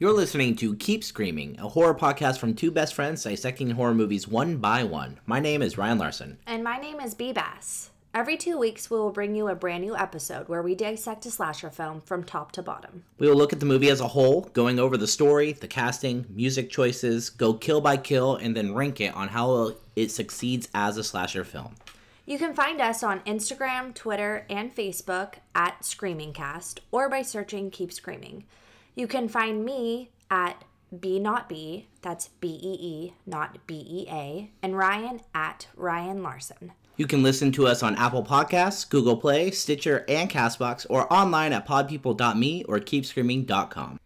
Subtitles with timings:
[0.00, 4.28] You're listening to Keep Screaming, a horror podcast from two best friends dissecting horror movies
[4.28, 5.18] one by one.
[5.26, 6.38] My name is Ryan Larson.
[6.46, 7.90] And my name is B Bass.
[8.14, 11.32] Every two weeks, we will bring you a brand new episode where we dissect a
[11.32, 13.02] slasher film from top to bottom.
[13.18, 16.26] We will look at the movie as a whole, going over the story, the casting,
[16.28, 20.96] music choices, go kill by kill, and then rank it on how it succeeds as
[20.96, 21.74] a slasher film.
[22.24, 27.92] You can find us on Instagram, Twitter, and Facebook at ScreamingCast or by searching Keep
[27.92, 28.44] Screaming.
[28.98, 30.64] You can find me at
[30.98, 36.20] B Not B, that's B E E, not B E A, and Ryan at Ryan
[36.20, 36.72] Larson.
[36.96, 41.52] You can listen to us on Apple Podcasts, Google Play, Stitcher, and Castbox, or online
[41.52, 44.00] at podpeople.me or keepscreaming.com.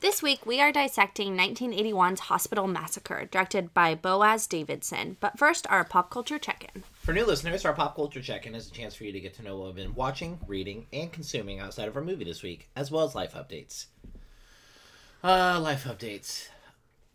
[0.00, 5.18] This week, we are dissecting 1981's Hospital Massacre, directed by Boaz Davidson.
[5.20, 6.82] But first, our pop culture check in.
[6.94, 9.42] For new listeners, our pop culture check-in is a chance for you to get to
[9.42, 12.90] know what we've been watching, reading, and consuming outside of our movie this week, as
[12.90, 13.86] well as life updates.
[15.24, 16.48] Uh, life updates.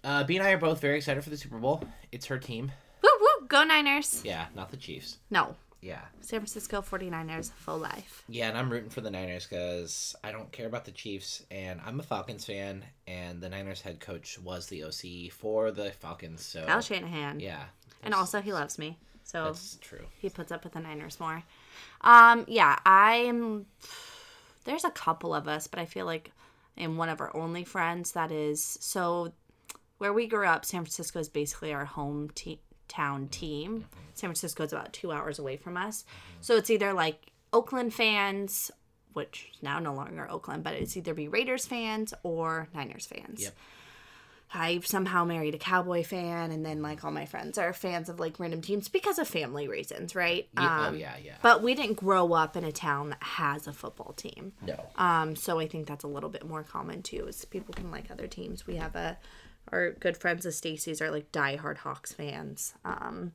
[0.04, 1.84] Uh, B and I are both very excited for the Super Bowl.
[2.12, 2.72] It's her team.
[3.04, 4.22] Woo woo, go Niners!
[4.26, 5.18] Yeah, not the Chiefs.
[5.30, 6.02] No, Yeah.
[6.22, 8.24] San Francisco 49ers, full life.
[8.28, 11.80] Yeah, and I'm rooting for the Niners because I don't care about the Chiefs, and
[11.86, 16.44] I'm a Falcons fan, and the Niners head coach was the OC for the Falcons,
[16.44, 17.40] so Kyle Shanahan.
[17.40, 17.66] yeah,
[18.04, 18.98] And also, he loves me.
[19.24, 20.06] So that's true.
[20.20, 21.44] he puts up with the Niners more.
[22.02, 23.68] Um, yeah, I'm.
[24.66, 26.32] There's a couple of us, but I feel like
[26.80, 29.34] I'm one of our only friends that is so.
[29.98, 33.86] Where we grew up, San Francisco is basically our home te- town team.
[34.14, 36.06] San Francisco is about two hours away from us,
[36.40, 38.72] so it's either like Oakland fans,
[39.14, 43.44] which now no longer Oakland, but it's either be Raiders fans or Niners fans.
[43.44, 43.56] Yep.
[44.54, 48.20] I somehow married a cowboy fan, and then like all my friends are fans of
[48.20, 50.48] like random teams because of family reasons, right?
[50.56, 51.36] Yeah, oh Um, yeah, yeah.
[51.44, 54.54] But we didn't grow up in a town that has a football team.
[54.66, 54.84] no.
[54.96, 58.10] Um, so I think that's a little bit more common too, is people can like
[58.10, 58.66] other teams.
[58.66, 59.18] We have a
[59.72, 62.74] our good friends of Stacy's are like diehard Hawks fans.
[62.84, 63.34] Um,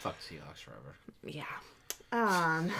[0.00, 0.94] Fuck Seahawks forever.
[1.22, 1.44] yeah.
[2.12, 2.70] Um,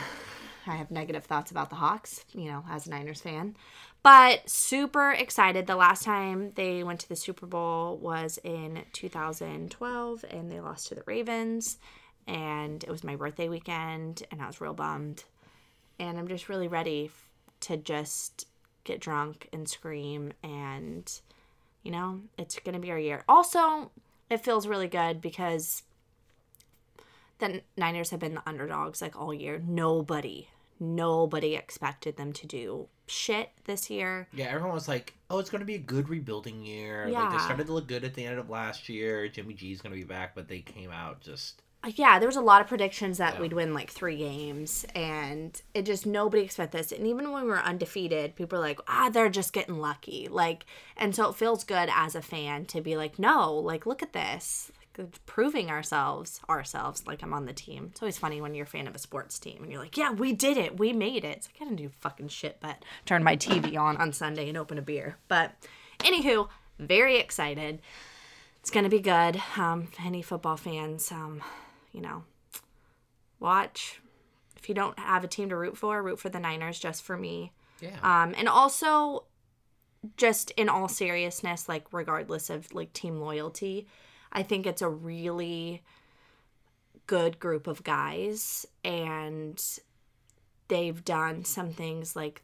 [0.66, 3.56] I have negative thoughts about the Hawks, you know, as a Niners fan.
[4.06, 5.66] But super excited.
[5.66, 10.86] The last time they went to the Super Bowl was in 2012 and they lost
[10.86, 11.78] to the Ravens.
[12.28, 15.24] And it was my birthday weekend and I was real bummed.
[15.98, 17.10] And I'm just really ready
[17.62, 18.46] to just
[18.84, 21.12] get drunk and scream and
[21.82, 23.24] you know, it's going to be our year.
[23.28, 23.90] Also,
[24.30, 25.82] it feels really good because
[27.40, 29.60] the Niners have been the underdogs like all year.
[29.66, 34.28] Nobody, nobody expected them to do shit this year.
[34.32, 37.38] Yeah, everyone was like, "Oh, it's going to be a good rebuilding year." Like they
[37.38, 39.28] started to look good at the end of last year.
[39.28, 42.36] Jimmy G's going to be back, but they came out just Uh, Yeah, there was
[42.36, 43.40] a lot of predictions that Yeah.
[43.40, 46.92] we'd win like three games, and it just nobody expected this.
[46.92, 50.64] And even when we were undefeated, people were like, "Ah, they're just getting lucky." Like,
[50.96, 54.12] and so it feels good as a fan to be like, "No, like look at
[54.12, 54.72] this."
[55.26, 57.88] Proving ourselves ourselves like i'm on the team.
[57.90, 60.10] It's always funny when you're a fan of a sports team and you're like yeah
[60.12, 60.78] we did it.
[60.78, 61.36] We made it.
[61.38, 64.56] It's like i didn't do fucking shit but turn my tv on on sunday and
[64.58, 65.16] open a beer.
[65.28, 65.52] But
[66.00, 66.48] anywho
[66.78, 67.80] very excited.
[68.60, 69.40] It's gonna be good.
[69.56, 71.42] Um any football fans um
[71.92, 72.24] you know
[73.40, 74.00] watch.
[74.56, 77.16] If you don't have a team to root for root for the niners just for
[77.16, 77.52] me.
[77.80, 77.98] Yeah.
[78.02, 79.24] um and also
[80.16, 83.86] just in all seriousness like regardless of like team loyalty
[84.36, 85.82] i think it's a really
[87.08, 89.80] good group of guys and
[90.68, 92.42] they've done some things like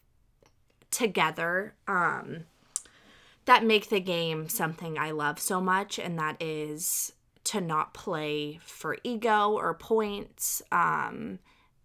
[0.90, 2.44] together um
[3.44, 7.12] that make the game something i love so much and that is
[7.44, 11.38] to not play for ego or points um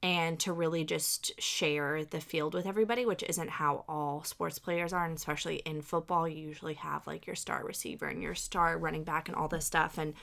[0.07, 4.93] and to really just share the field with everybody, which isn't how all sports players
[4.93, 5.03] are.
[5.03, 9.03] And especially in football, you usually have like your star receiver and your star running
[9.03, 9.97] back and all this stuff.
[9.97, 10.13] And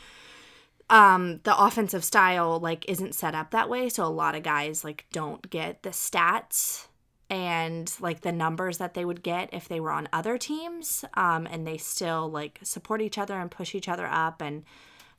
[0.89, 3.91] um, the offensive style like isn't set up that way.
[3.91, 6.87] So a lot of guys like don't get the stats
[7.29, 11.05] and like the numbers that they would get if they were on other teams.
[11.13, 14.65] Um, and they still like support each other and push each other up and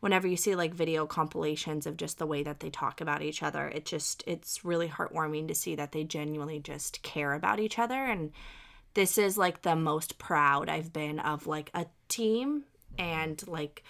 [0.05, 3.41] whenever you see like video compilations of just the way that they talk about each
[3.41, 7.79] other it just it's really heartwarming to see that they genuinely just care about each
[7.79, 8.31] other and
[8.93, 12.65] this is like the most proud I've been of like a team
[12.99, 13.83] and like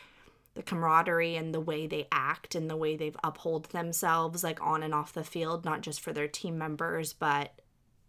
[0.53, 4.83] the camaraderie and the way they act and the way they've uphold themselves like on
[4.83, 7.59] and off the field not just for their team members but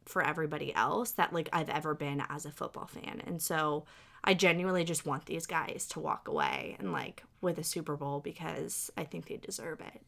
[0.05, 3.21] for everybody else that like I've ever been as a football fan.
[3.27, 3.85] And so
[4.27, 8.21] I genuinely just want these guys to walk away and like with a Super Bowl
[8.21, 10.03] because I think they deserve it.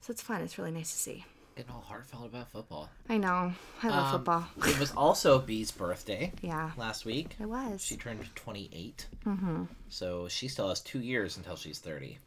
[0.00, 0.42] So it's fun.
[0.42, 1.24] It's really nice to see.
[1.56, 2.90] Getting all heartfelt about football.
[3.08, 3.52] I know.
[3.82, 4.46] I love Um, football.
[4.70, 6.70] It was also Bee's birthday Yeah.
[6.76, 7.34] last week.
[7.40, 7.82] It was.
[7.82, 9.06] She turned 28.
[9.24, 9.64] Mm-hmm.
[9.88, 12.18] So she still has two years until she's 30.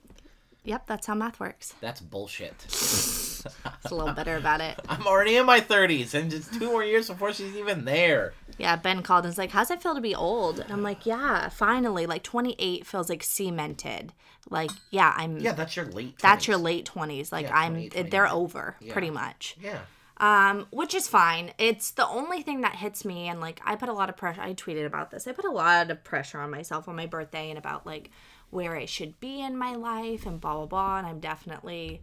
[0.63, 1.73] Yep, that's how math works.
[1.79, 2.55] That's bullshit.
[3.45, 4.79] It's a little bitter about it.
[4.89, 8.33] I'm already in my 30s, and just two more years before she's even there.
[8.57, 10.59] Yeah, Ben called and was like, How's it feel to be old?
[10.59, 12.05] And I'm like, Yeah, finally.
[12.05, 14.13] Like 28 feels like cemented.
[14.49, 15.37] Like, yeah, I'm.
[15.39, 16.15] Yeah, that's your late.
[16.17, 16.21] 20s.
[16.21, 17.31] That's your late 20s.
[17.31, 17.73] Like, Yeah, I'm.
[17.73, 18.31] 28, They're 29.
[18.31, 19.55] over, pretty much.
[19.61, 19.79] Yeah.
[20.17, 21.53] um, which is fine.
[21.57, 24.41] It's the only thing that hits me, and like I put a lot of pressure.
[24.41, 25.27] I tweeted about this.
[25.27, 28.09] I put a lot of pressure on myself on my birthday and about like
[28.49, 30.97] where I should be in my life and blah blah blah.
[30.97, 32.01] And I'm definitely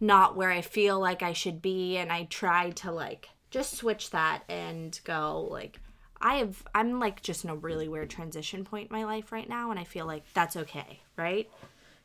[0.00, 1.96] not where I feel like I should be.
[1.96, 5.80] And I try to like just switch that and go like
[6.20, 6.64] I have.
[6.74, 9.78] I'm like just in a really weird transition point in my life right now, and
[9.78, 11.48] I feel like that's okay, right?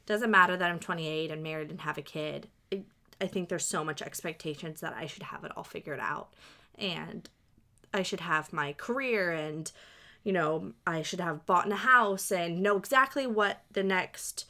[0.05, 2.49] doesn't matter that I'm 28 and married and have a kid.
[3.21, 6.33] I think there's so much expectations that I should have it all figured out
[6.77, 7.29] and
[7.93, 9.71] I should have my career and
[10.23, 14.45] you know, I should have bought in a house and know exactly what the next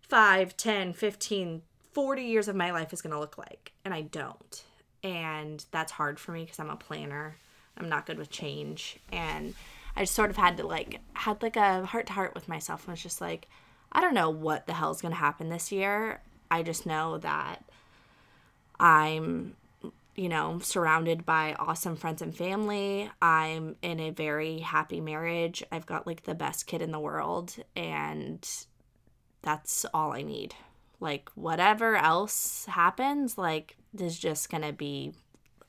[0.00, 1.62] 5, 10, 15,
[1.96, 3.72] 40 years of my life is going to look like.
[3.82, 4.62] And I don't.
[5.02, 7.38] And that's hard for me because I'm a planner.
[7.78, 8.98] I'm not good with change.
[9.10, 9.54] And
[9.96, 12.84] I just sort of had to like, had like a heart to heart with myself
[12.84, 13.48] and was just like,
[13.90, 16.20] I don't know what the hell's going to happen this year.
[16.50, 17.64] I just know that
[18.78, 19.56] I'm,
[20.14, 23.10] you know, surrounded by awesome friends and family.
[23.22, 25.64] I'm in a very happy marriage.
[25.72, 28.46] I've got like the best kid in the world, and
[29.40, 30.54] that's all I need.
[31.00, 35.12] Like, whatever else happens, like, there's just gonna be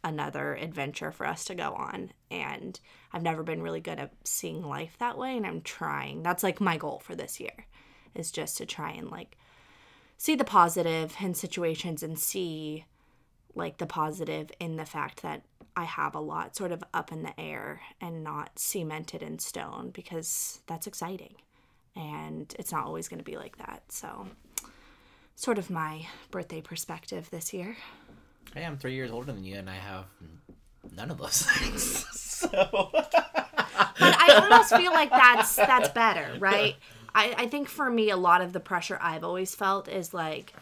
[0.03, 2.12] another adventure for us to go on.
[2.31, 2.79] And
[3.12, 6.24] I've never been really good at seeing life that way, and I'm trying.
[6.24, 7.65] That's like my goal for this year
[8.15, 9.38] is just to try and like
[10.18, 12.85] see the positive in situations and see
[13.53, 15.44] like the positive in the fact that
[15.75, 19.91] I have a lot sort of up in the air and not cemented in stone
[19.94, 21.35] because that's exciting.
[21.95, 23.83] And it's not always going to be like that.
[23.89, 24.27] So,
[25.38, 27.78] sort of my birthday perspective this year.
[28.54, 30.06] Hey, I'm three years older than you, and I have
[30.95, 32.06] none of those things.
[32.19, 32.89] so.
[32.92, 33.13] But
[34.19, 36.75] I almost feel like that's that's better, right?
[37.13, 40.54] I, I think for me, a lot of the pressure I've always felt is like,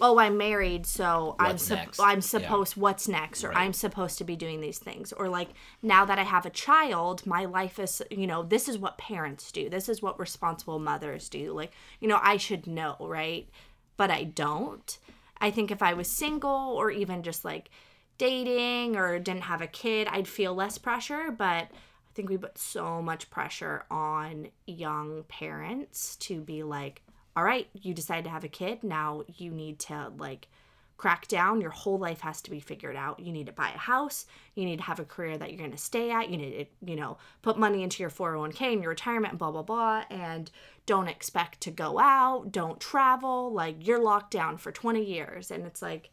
[0.00, 2.00] oh, I'm married, so I'm What's sup- next?
[2.00, 2.20] I'm Yeah.
[2.20, 3.58] supposed what's next, or Right.
[3.58, 5.48] I'm supposed to be doing these things, or like
[5.82, 9.50] now that I have a child, my life is you know this is what parents
[9.50, 11.52] do, this is what responsible mothers do.
[11.52, 13.48] Like you know I should know, right?
[13.96, 14.98] But I don't.
[15.38, 17.70] I think if I was single or even just like
[18.18, 21.30] dating or didn't have a kid, I'd feel less pressure.
[21.30, 27.02] But I think we put so much pressure on young parents to be like,
[27.36, 28.82] all right, you decide to have a kid.
[28.82, 30.48] Now you need to like
[30.96, 31.60] crack down.
[31.60, 33.20] Your whole life has to be figured out.
[33.20, 34.26] You need to buy a house.
[34.54, 36.30] You need to have a career that you're going to stay at.
[36.30, 39.50] You need to, you know, put money into your 401k and your retirement and blah,
[39.50, 40.04] blah, blah.
[40.10, 40.50] And
[40.86, 42.50] don't expect to go out.
[42.50, 43.52] Don't travel.
[43.52, 45.50] Like you're locked down for 20 years.
[45.50, 46.10] And it's like,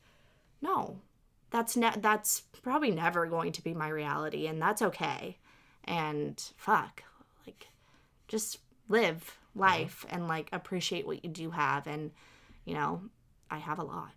[0.62, 1.00] no,
[1.52, 4.48] that's ne- that's probably never going to be my reality.
[4.48, 5.38] And that's okay.
[5.86, 7.04] And fuck,
[7.46, 7.68] like
[8.28, 9.62] just live mm-hmm.
[9.62, 11.88] life and like appreciate what you do have.
[11.88, 12.12] And,
[12.66, 13.04] you know,
[13.50, 14.12] I have a lot.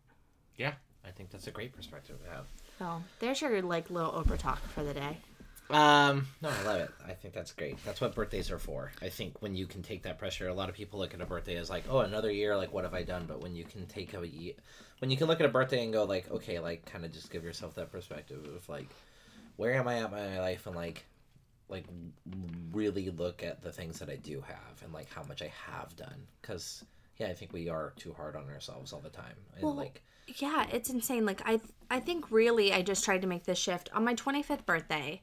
[0.56, 0.72] Yeah,
[1.04, 2.46] I think that's a great perspective to have.
[2.78, 5.18] So there's your like little Oprah talk for the day.
[5.68, 6.90] Um, no, I love it.
[7.06, 7.82] I think that's great.
[7.84, 8.92] That's what birthdays are for.
[9.02, 11.26] I think when you can take that pressure, a lot of people look at a
[11.26, 12.56] birthday as like, oh, another year.
[12.56, 13.24] Like, what have I done?
[13.26, 14.54] But when you can take a year,
[15.00, 17.30] when you can look at a birthday and go like, okay, like, kind of just
[17.30, 18.88] give yourself that perspective of like,
[19.56, 21.04] where am I at in my life, and like,
[21.68, 21.86] like
[22.72, 25.96] really look at the things that I do have and like how much I have
[25.96, 26.28] done.
[26.40, 26.84] Because
[27.18, 30.02] yeah, I think we are too hard on ourselves all the time, and Well, like,
[30.26, 31.24] Yeah, it's insane.
[31.24, 34.66] Like I I think really I just tried to make this shift on my 25th
[34.66, 35.22] birthday.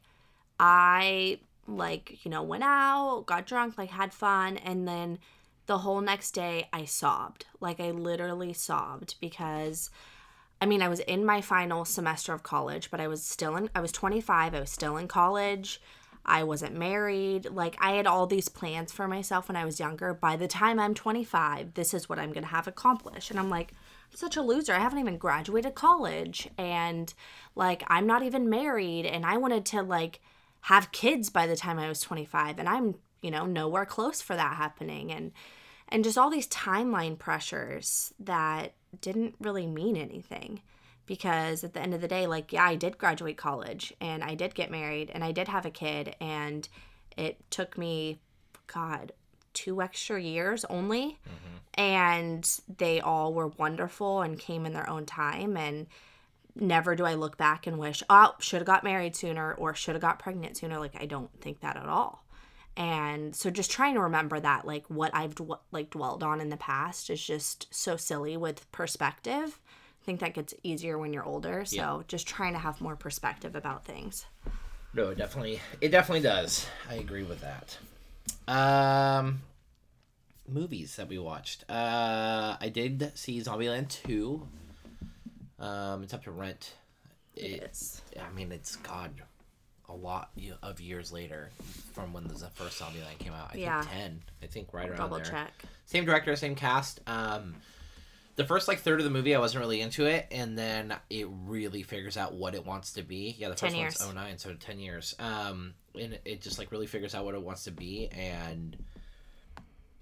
[0.59, 5.19] I like, you know, went out, got drunk, like had fun, and then
[5.65, 7.45] the whole next day I sobbed.
[7.59, 9.89] Like I literally sobbed because
[10.61, 13.69] I mean, I was in my final semester of college, but I was still in
[13.75, 15.81] I was 25, I was still in college.
[16.25, 17.47] I wasn't married.
[17.51, 20.13] Like I had all these plans for myself when I was younger.
[20.13, 23.29] By the time I'm 25, this is what I'm going to have accomplished.
[23.29, 23.73] And I'm like,
[24.15, 24.73] such a loser.
[24.73, 27.13] I haven't even graduated college and
[27.55, 30.19] like I'm not even married and I wanted to like
[30.61, 34.35] have kids by the time I was 25 and I'm, you know, nowhere close for
[34.35, 35.31] that happening and
[35.89, 40.61] and just all these timeline pressures that didn't really mean anything
[41.05, 44.35] because at the end of the day like yeah, I did graduate college and I
[44.35, 46.67] did get married and I did have a kid and
[47.17, 48.19] it took me
[48.67, 49.11] god
[49.53, 51.81] two extra years only mm-hmm.
[51.81, 55.87] and they all were wonderful and came in their own time and
[56.55, 59.95] never do I look back and wish, oh, should have got married sooner or should
[59.95, 60.79] have got pregnant sooner.
[60.79, 62.23] Like I don't think that at all.
[62.75, 65.35] And so just trying to remember that like what I've
[65.71, 69.59] like dwelled on in the past is just so silly with perspective.
[70.01, 71.65] I think that gets easier when you're older.
[71.65, 72.01] So Yeah.
[72.07, 74.25] just trying to have more perspective about things.
[74.93, 76.67] No, it definitely it definitely does.
[76.89, 77.77] I agree with that.
[78.47, 79.41] Um
[80.47, 81.63] movies that we watched.
[81.69, 84.47] Uh I did see Zombieland 2.
[85.59, 86.75] Um it's up to rent.
[87.35, 88.01] It, Yes.
[88.19, 89.11] I mean it's god
[89.89, 91.51] a lot of years later
[91.93, 93.51] from when the first Zombieland came out.
[93.53, 93.81] I Yeah.
[93.81, 94.23] think 10.
[94.41, 95.25] I think right around Double there.
[95.25, 95.51] check.
[95.85, 96.99] Same director, same cast.
[97.05, 97.55] Um,
[98.35, 101.27] the first like third of the movie, I wasn't really into it, and then it
[101.45, 103.35] really figures out what it wants to be.
[103.37, 103.97] Yeah, the first years.
[103.99, 105.15] one's 09, so ten years.
[105.19, 108.75] Um, and it just like really figures out what it wants to be, and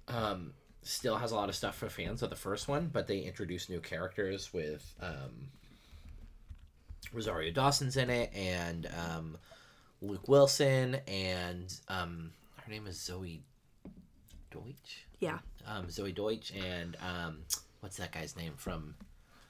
[0.07, 3.19] um, still has a lot of stuff for fans of the first one, but they
[3.19, 5.49] introduce new characters with um,
[7.13, 9.37] Rosario Dawson's in it, and um,
[10.01, 12.31] Luke Wilson, and um,
[12.63, 13.41] her name is Zoey
[14.49, 15.39] Deutch Yeah.
[15.67, 17.39] um, Zoey Deutch and um,
[17.81, 18.95] what's that guy's name from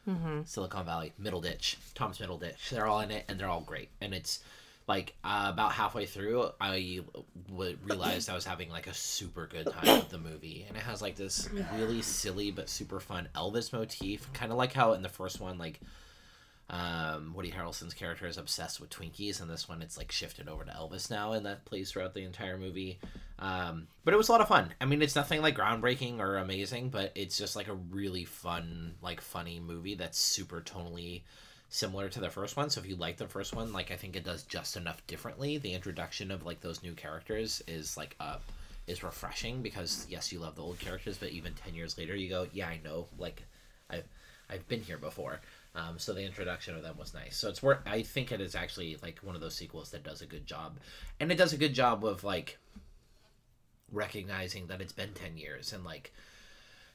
[0.10, 0.42] Mm-hmm.
[0.46, 1.14] Silicon Valley?
[1.22, 2.70] Middleditch, Thomas Middleditch.
[2.72, 3.90] They're all in it, and they're all great.
[4.02, 4.40] And it's
[4.88, 7.02] like uh, about halfway through, I
[7.50, 10.82] w- realized I was having like a super good time with the movie, and it
[10.82, 11.48] has like this
[11.78, 15.60] really silly but super fun Elvis motif, kind of like how in the first one,
[15.60, 15.80] like
[16.72, 20.64] um, Woody Harrelson's character is obsessed with Twinkies, and this one it's like shifted over
[20.64, 22.98] to Elvis now, and that plays throughout the entire movie.
[23.40, 24.74] Um, but it was a lot of fun.
[24.80, 28.94] I mean, it's nothing like groundbreaking or amazing, but it's just like a really fun,
[29.02, 31.24] like funny movie that's super tonally
[31.68, 32.70] similar to the first one.
[32.70, 35.58] So if you like the first one, like I think it does just enough differently.
[35.58, 38.38] The introduction of like those new characters is like uh
[38.88, 42.30] is refreshing because yes, you love the old characters, but even ten years later, you
[42.30, 43.44] go, yeah, I know, like
[43.90, 44.08] I've
[44.50, 45.42] I've been here before.
[45.74, 47.38] Um, so the introduction of them was nice.
[47.38, 47.80] So it's worth.
[47.86, 50.78] I think it is actually like one of those sequels that does a good job,
[51.20, 52.58] and it does a good job of like
[53.92, 56.14] recognizing that it's been ten years and like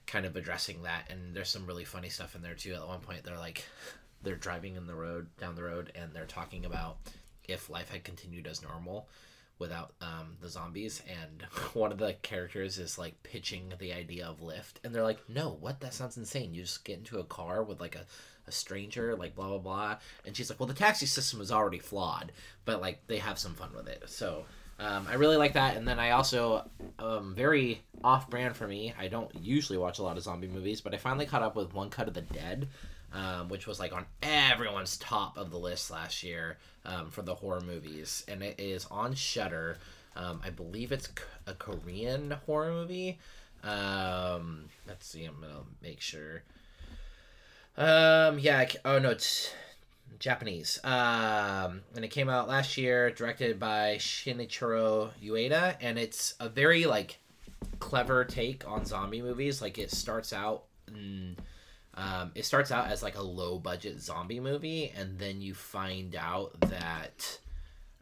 [0.06, 1.10] kind of addressing that.
[1.10, 2.74] And there's some really funny stuff in there too.
[2.74, 3.64] At one point, they're like
[4.22, 6.98] they're driving in the road down the road, and they're talking about
[7.48, 9.08] if life had continued as normal
[9.58, 11.42] without um, the zombies and
[11.74, 15.56] one of the characters is like pitching the idea of Lyft and they're like no
[15.60, 18.04] what that sounds insane you just get into a car with like a,
[18.46, 21.78] a stranger like blah blah blah and she's like well the taxi system is already
[21.78, 22.32] flawed
[22.64, 24.44] but like they have some fun with it so
[24.78, 28.92] um, I really like that and then I also um, very off brand for me
[28.98, 31.72] I don't usually watch a lot of zombie movies but I finally caught up with
[31.72, 32.68] One Cut of the Dead
[33.12, 37.34] um, which was like on everyone's top of the list last year um, for the
[37.34, 39.78] horror movies, and it is on Shudder.
[40.14, 41.08] Um, I believe it's
[41.46, 43.18] a Korean horror movie.
[43.62, 46.42] Um, let's see, I'm gonna make sure.
[47.76, 48.58] Um, yeah.
[48.58, 49.52] I Oh no, it's
[50.18, 50.80] Japanese.
[50.84, 56.86] Um, and it came out last year, directed by Shinichiro Ueda, and it's a very
[56.86, 57.18] like
[57.78, 59.60] clever take on zombie movies.
[59.60, 60.64] Like it starts out.
[60.90, 61.36] mm,
[61.94, 66.14] um, it starts out as like a low budget zombie movie, and then you find
[66.14, 67.38] out that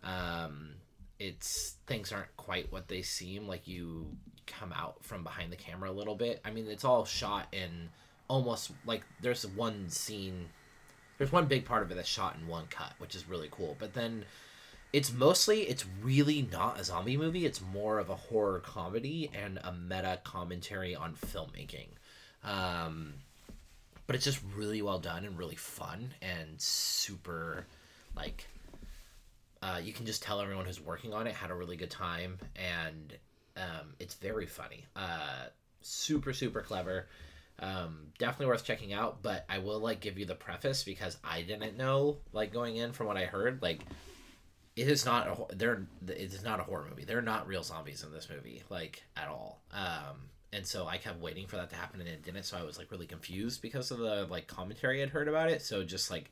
[0.02, 0.70] um,
[1.18, 3.46] it's things aren't quite what they seem.
[3.46, 4.08] Like you
[4.46, 6.40] come out from behind the camera a little bit.
[6.44, 7.88] I mean, it's all shot in
[8.28, 10.48] almost like there's one scene.
[11.18, 13.76] There's one big part of it that's shot in one cut, which is really cool.
[13.78, 14.24] But then
[14.92, 17.46] it's mostly it's really not a zombie movie.
[17.46, 21.88] It's more of a horror comedy and a meta commentary on filmmaking.
[22.42, 23.14] Um,
[24.06, 27.66] but it's just really well done and really fun and super
[28.16, 28.46] like
[29.62, 32.38] uh, you can just tell everyone who's working on it had a really good time
[32.56, 33.16] and
[33.56, 35.46] um, it's very funny uh,
[35.80, 37.06] super super clever
[37.60, 41.42] um, definitely worth checking out but i will like give you the preface because i
[41.42, 43.80] didn't know like going in from what i heard like
[44.76, 47.04] it is not a they're it is not a horror movie.
[47.04, 49.60] They're not real zombies in this movie like at all.
[49.72, 52.62] Um and so i kept waiting for that to happen and it didn't so i
[52.62, 55.62] was like really confused because of the like commentary i'd heard about it.
[55.62, 56.30] So just like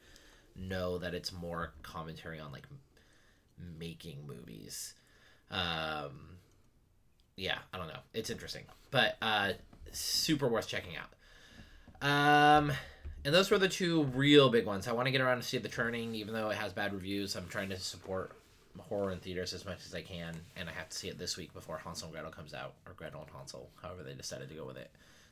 [0.56, 2.66] know that it's more commentary on like
[3.78, 4.94] making movies.
[5.50, 6.38] Um
[7.36, 8.00] yeah i don't know.
[8.12, 8.64] It's interesting.
[8.90, 9.52] But uh
[9.92, 12.72] super worth checking out um
[13.25, 14.88] and those were the two real big ones.
[14.88, 17.37] I want to get around to see the Turning, even though it has bad reviews.
[17.37, 18.32] I'm trying to support
[18.88, 21.37] horror in theaters as much as I can, and I have to see it this
[21.37, 24.56] week before Hansel and Gretel comes out, or Gretel and Hansel, however they decided to
[24.56, 24.90] go with it.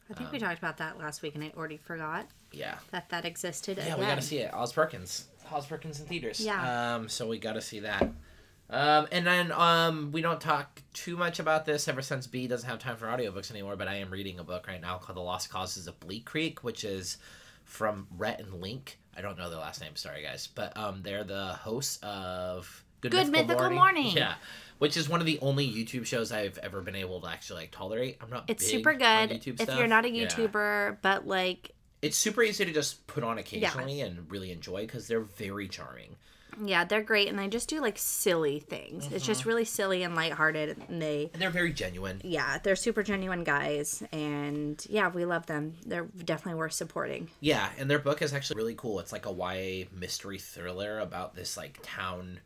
[0.08, 3.24] I think we talked about that last week and I already forgot Yeah, that that
[3.24, 3.76] existed.
[3.78, 3.98] yeah, again.
[3.98, 4.54] we gotta see it.
[4.54, 6.38] Oz Perkins, Oz Perkins in theaters.
[6.40, 6.94] Yeah.
[6.94, 8.08] Um, so we gotta see that.
[8.70, 12.68] Um, and then um, we don't talk too much about this ever since B doesn't
[12.68, 13.76] have time for audiobooks anymore.
[13.76, 16.62] But I am reading a book right now called The Lost Causes of Bleak Creek,
[16.62, 17.16] which is
[17.64, 18.98] from Rhett and Link.
[19.16, 19.96] I don't know their last name.
[19.96, 24.16] Sorry, guys, but um, they're the hosts of Good, Good Mythical Morning.
[24.16, 24.34] Yeah,
[24.78, 27.70] which is one of the only YouTube shows I've ever been able to actually like
[27.72, 28.18] tolerate.
[28.20, 28.44] I'm not.
[28.48, 29.78] It's super good if stuff.
[29.78, 30.26] you're not a Yeah.
[30.26, 31.72] YouTuber, but like,
[32.02, 36.16] It's super easy to just put on occasionally and really enjoy because they're very charming.
[36.64, 39.10] Yeah, they're great and they just do like silly things.
[39.12, 42.20] It's just really silly and lighthearted and they And they're very genuine.
[42.24, 45.74] yeah, they're super genuine guys and yeah, we love them.
[45.86, 47.28] They're definitely worth supporting.
[47.40, 49.00] Yeah, and their book is actually really cool.
[49.00, 52.40] It's like a YA mystery thriller about this like town,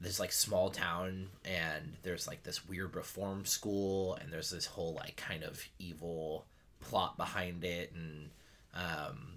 [0.00, 4.94] this like small town, and there's like this weird reform school, and there's this whole
[4.94, 6.44] like kind of evil
[6.80, 8.28] plot behind it, and
[8.74, 9.35] um,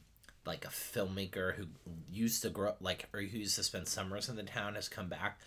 [0.50, 1.65] like a filmmaker who
[2.12, 5.08] used to grow like or who used to spend summers in the town has come
[5.08, 5.39] back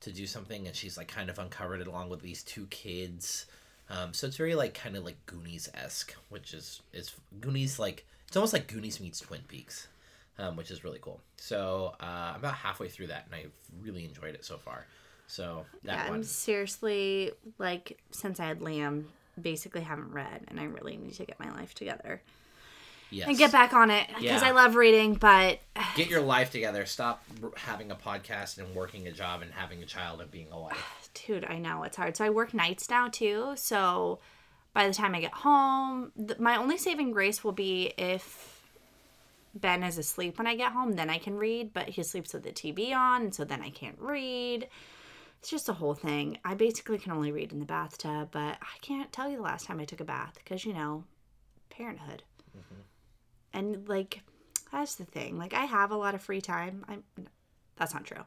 [0.00, 3.46] to do something, and she's like kind of uncovered it along with these two kids.
[3.90, 8.06] Um, so it's very like kind of like Goonies esque, which is is Goonies like
[8.26, 9.88] it's almost like Goonies meets Twin Peaks,
[10.38, 11.20] um, which is really cool.
[11.36, 14.84] So uh, I'm about halfway through that, and I've really enjoyed it so far.
[15.28, 19.04] So that yeah, one, I'm seriously like since I had Liam,
[19.40, 22.20] basically haven't read and I really need to get my life together
[23.10, 24.48] yes, and get back on it because Yeah.
[24.48, 25.60] I love reading, but
[25.96, 26.86] get your life together.
[26.86, 30.48] Stop r- having a podcast and working a job and having a child and being
[30.52, 31.10] a wife.
[31.26, 32.16] dude, I know it's hard.
[32.16, 33.52] So I work nights now too.
[33.56, 34.18] So
[34.74, 38.54] by the time I get home, th- my only saving grace will be if
[39.54, 42.44] Ben is asleep when I get home, then I can read, but he sleeps with
[42.44, 44.68] the TV on, and so then I can't read.
[45.40, 46.38] It's just a whole thing.
[46.44, 49.66] I basically can only read in the bathtub, but I can't tell you the last
[49.66, 51.04] time I took a bath because, you know,
[51.70, 52.22] parenthood.
[52.56, 52.80] Mm-hmm.
[53.52, 54.22] And like,
[54.72, 55.38] that's the thing.
[55.38, 56.84] Like, I have a lot of free time.
[56.88, 57.02] I'm,
[57.76, 58.24] that's not true.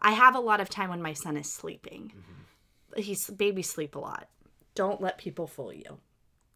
[0.00, 2.12] I have a lot of time when my son is sleeping.
[2.16, 3.02] Mm-hmm.
[3.02, 4.28] He's babies sleep a lot.
[4.74, 5.98] Don't let people fool you.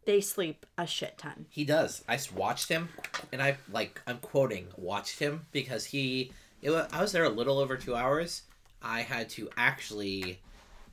[0.05, 1.47] They sleep a shit ton.
[1.51, 2.03] He does.
[2.09, 2.89] i watched him,
[3.33, 6.33] and I like I'm quoting watched him because he.
[6.63, 8.43] It was, I was there a little over two hours.
[8.83, 10.41] I had to actually,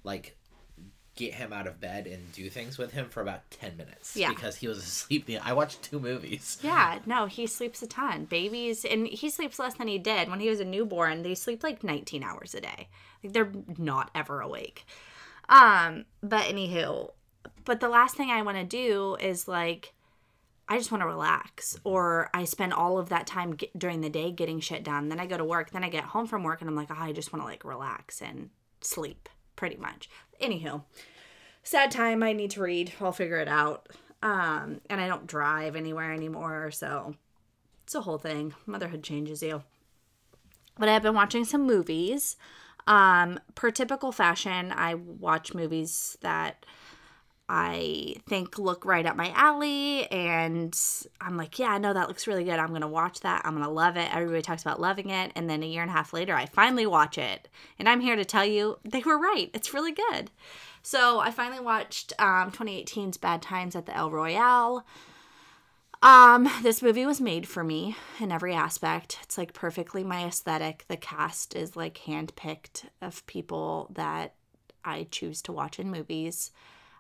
[0.04, 0.36] like,
[1.16, 4.16] get him out of bed and do things with him for about ten minutes.
[4.16, 4.30] Yeah.
[4.30, 5.26] Because he was asleep.
[5.26, 6.58] the- I watched two movies.
[6.62, 8.26] Yeah, no, he sleeps a ton.
[8.26, 11.24] Babies, and he sleeps less than he did when he was a newborn.
[11.24, 12.90] They sleep like 19 hours a day.
[13.24, 14.86] Like they're not ever awake.
[15.50, 17.12] Um, but anywho,
[17.66, 19.94] but the last thing I want to do is like,
[20.68, 24.10] I just want to relax, or I spend all of that time get, during the
[24.10, 25.10] day getting shit done.
[25.10, 25.72] Then I go to work.
[25.72, 27.66] Then I get home from work, and I'm like, oh, I just want to like
[27.66, 28.50] relax and
[28.82, 30.10] sleep, pretty much.
[30.42, 30.84] Anywho,
[31.64, 32.24] sad time.
[32.24, 32.94] I need to read.
[33.00, 33.88] I'll figure it out.
[34.22, 37.16] Um, and I don't drive anywhere anymore, so
[37.84, 38.54] it's a whole thing.
[38.66, 39.64] Motherhood changes you.
[40.78, 42.38] But I've been watching some movies.
[42.88, 46.66] Um, per typical fashion, I watch movies that
[47.50, 50.78] I think look right up my alley, and
[51.20, 52.58] I'm like, yeah, I know that looks really good.
[52.58, 53.42] I'm gonna watch that.
[53.44, 54.14] I'm gonna love it.
[54.14, 56.86] Everybody talks about loving it, and then a year and a half later, I finally
[56.86, 59.50] watch it, and I'm here to tell you they were right.
[59.54, 60.32] It's really good.
[60.82, 64.86] So I finally watched um, 2018's Bad Times at the El Royale.
[66.02, 69.20] Um, this movie was made for me in every aspect.
[69.24, 70.84] It's like perfectly my aesthetic.
[70.90, 74.34] The cast is like handpicked of people that
[74.84, 76.52] I choose to watch in movies.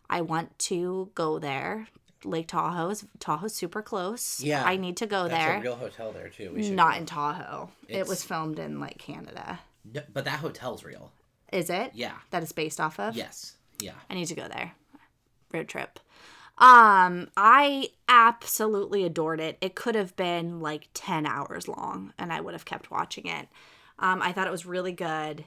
[0.09, 1.87] I want to go there.
[2.25, 4.39] Lake Tahoe's Tahoe's super close.
[4.41, 5.57] Yeah, I need to go That's there.
[5.57, 6.51] a real hotel there too.
[6.53, 6.99] We should Not go.
[6.99, 7.69] in Tahoe.
[7.89, 9.59] It was filmed in like Canada.
[9.93, 11.11] No, but that hotel's real.
[11.51, 11.91] Is it?
[11.93, 12.13] Yeah.
[12.31, 13.15] That is based off of?
[13.17, 13.55] Yes.
[13.79, 13.93] Yeah.
[14.09, 14.71] I need to go there.
[15.51, 15.99] Road trip.
[16.57, 19.57] Um, I absolutely adored it.
[19.59, 23.47] It could have been like 10 hours long and I would have kept watching it.
[23.99, 25.45] Um, I thought it was really good.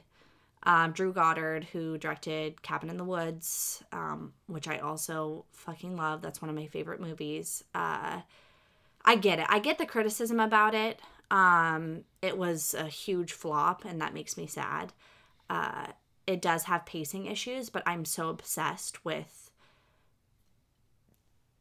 [0.67, 6.21] Um, Drew Goddard, who directed Cabin in the Woods, um, which I also fucking love.
[6.21, 7.63] That's one of my favorite movies.
[7.73, 8.19] Uh,
[9.05, 9.45] I get it.
[9.47, 10.99] I get the criticism about it.
[11.31, 14.91] Um, it was a huge flop, and that makes me sad.
[15.49, 15.87] Uh,
[16.27, 19.51] it does have pacing issues, but I'm so obsessed with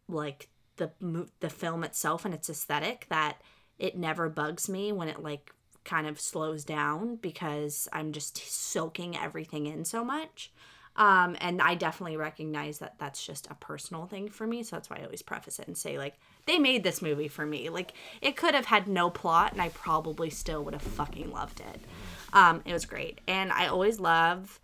[0.09, 0.91] like the
[1.39, 3.41] the film itself and its aesthetic that
[3.79, 5.53] it never bugs me when it like
[5.87, 10.53] kind of slows down because I'm just soaking everything in so much.
[10.97, 14.63] Um, and I definitely recognize that that's just a personal thing for me.
[14.63, 16.15] So that's why I always preface it and say, like,
[16.47, 17.69] they made this movie for me.
[17.69, 21.61] Like, it could have had no plot, and I probably still would have fucking loved
[21.61, 21.81] it.
[22.33, 23.21] Um, it was great.
[23.29, 24.59] And I always love,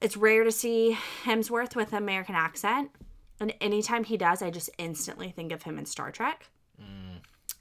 [0.00, 2.90] it's rare to see Hemsworth with an American accent.
[3.38, 6.48] And anytime he does, I just instantly think of him in Star Trek.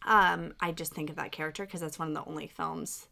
[0.06, 3.08] Um, I just think of that character because that's one of the only films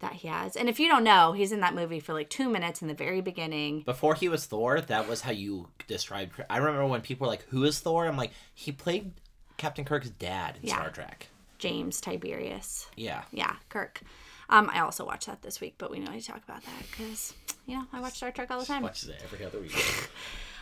[0.00, 0.56] that he has.
[0.56, 2.94] And if you don't know, he's in that movie for like two minutes in the
[2.94, 3.82] very beginning.
[3.82, 6.32] Before he was Thor, that was how you described.
[6.50, 9.12] I remember when people were like, "Who is Thor?" I'm like, he played
[9.56, 10.76] Captain Kirk's dad in Yeah.
[10.76, 11.28] Star Trek.
[11.58, 12.88] James Tiberius.
[12.96, 13.22] Yeah.
[13.30, 14.00] Yeah, Kirk.
[14.48, 17.32] Um, I also watched that this week, but we need to talk about that because
[17.66, 18.82] you know I watch Star Trek all the time.
[18.82, 19.72] Watches it every other week.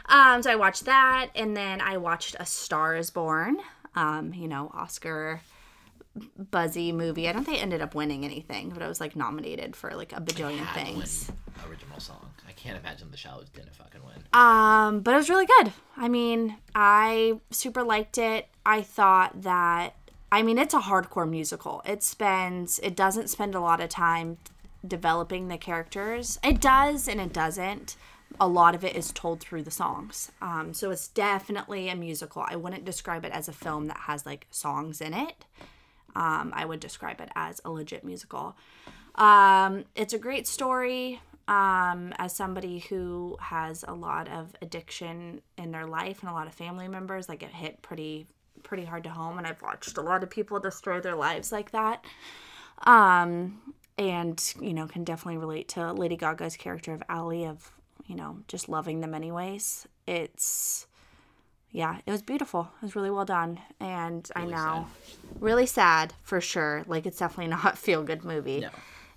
[0.07, 3.59] Um, so I watched that, and then I watched A Star Is Born.
[3.95, 5.41] Um, you know, Oscar
[6.51, 7.29] buzzy movie.
[7.29, 10.13] I don't think it ended up winning anything, but it was like nominated for like
[10.13, 11.33] a bajillion Had to win things.
[11.69, 12.31] Original song.
[12.49, 14.17] I can't imagine the Shallows didn't fucking win.
[14.33, 15.73] Um, but it was really good.
[15.97, 18.49] I mean, I super liked it.
[18.65, 19.95] I thought that
[20.33, 21.83] I mean, it's a hardcore musical.
[21.85, 24.39] It spends it doesn't spend a lot of time
[24.87, 26.39] developing the characters.
[26.43, 27.97] It does and it doesn't.
[28.39, 30.31] A lot of it is told through the songs.
[30.41, 32.45] Um, so it's definitely a musical.
[32.47, 35.45] I wouldn't describe it as a film that has like songs in it.
[36.15, 38.57] Um, I would describe it as a legit musical.
[39.15, 41.21] Um, it's a great story.
[41.49, 46.47] Um, as somebody who has a lot of addiction in their life and a lot
[46.47, 48.27] of family members, like it hit pretty
[48.63, 51.73] pretty hard to home, and I've watched a lot of people destroy their lives like
[51.73, 52.05] that.
[52.87, 57.73] Um, and you know, can definitely relate to Lady Gaga's character of Ally of
[58.11, 59.87] you know just loving them anyways.
[60.07, 60.87] It's
[61.71, 62.63] yeah, it was beautiful.
[62.81, 64.89] It was really well done, and I know
[65.39, 66.83] really sad for sure.
[66.89, 68.61] Like it's definitely not a feel good movie.
[68.61, 68.71] No.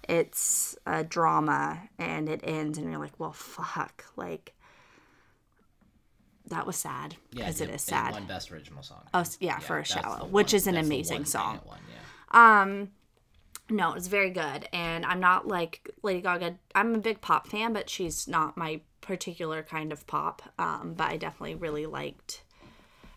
[0.07, 4.53] It's a drama, and it ends, and you're like, well, fuck, like.
[6.47, 8.09] That was sad Yeah, because it it- is sad.
[8.09, 9.03] It won best original song.
[9.13, 11.61] Oh, s- yeah, for a shallow, which is an amazing song.
[11.65, 12.61] won, yeah.
[12.61, 12.91] Um,
[13.69, 16.55] no, it's very good, and I'm not like Lady Gaga.
[16.75, 20.41] I'm a big pop fan, but she's not my particular kind of pop.
[20.59, 22.43] Um, but I definitely really liked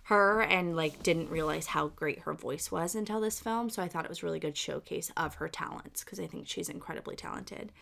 [0.04, 3.68] her, and like didn't realize how great her voice was until this film.
[3.70, 6.46] So I thought it was a really good showcase of her talents because I think
[6.48, 7.72] she's incredibly talented.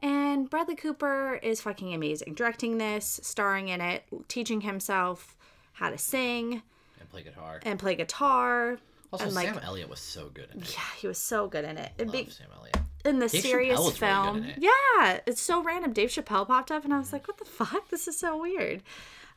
[0.00, 5.36] And Bradley Cooper is fucking amazing, directing this, starring in it, teaching himself
[5.72, 6.62] how to sing
[7.00, 7.60] And play guitar.
[7.64, 8.78] and play guitar.
[9.14, 10.72] Also, and, like- Sam Elliott was so good in it.
[10.74, 11.92] Yeah, he was so good in it.
[11.98, 12.76] It'd Love be- Sam Elliott.
[13.04, 14.44] in the Dave serious Chappelle was really good film.
[14.44, 14.58] it.
[14.58, 15.92] Yeah, it's so random.
[15.92, 17.88] Dave Chappelle popped up, and I was like, "What the fuck?
[17.90, 18.82] This is so weird."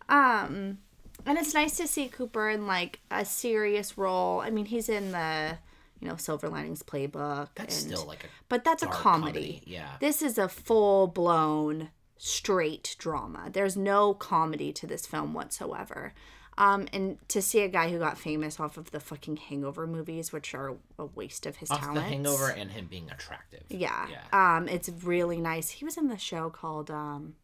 [0.09, 0.79] Um,
[1.25, 4.39] and it's nice to see Cooper in like a serious role.
[4.41, 5.57] I mean, he's in the
[5.99, 7.49] you know Silver Linings Playbook.
[7.55, 9.39] That's and, still like a but that's a comedy.
[9.39, 9.97] comedy, yeah.
[9.99, 13.49] This is a full blown straight drama.
[13.51, 16.13] There's no comedy to this film whatsoever.
[16.57, 20.31] Um, and to see a guy who got famous off of the fucking Hangover movies,
[20.33, 22.01] which are a waste of his off talents.
[22.01, 23.63] the Hangover and him being attractive.
[23.69, 24.07] Yeah.
[24.09, 24.55] Yeah.
[24.57, 25.69] Um, it's really nice.
[25.69, 27.35] He was in the show called um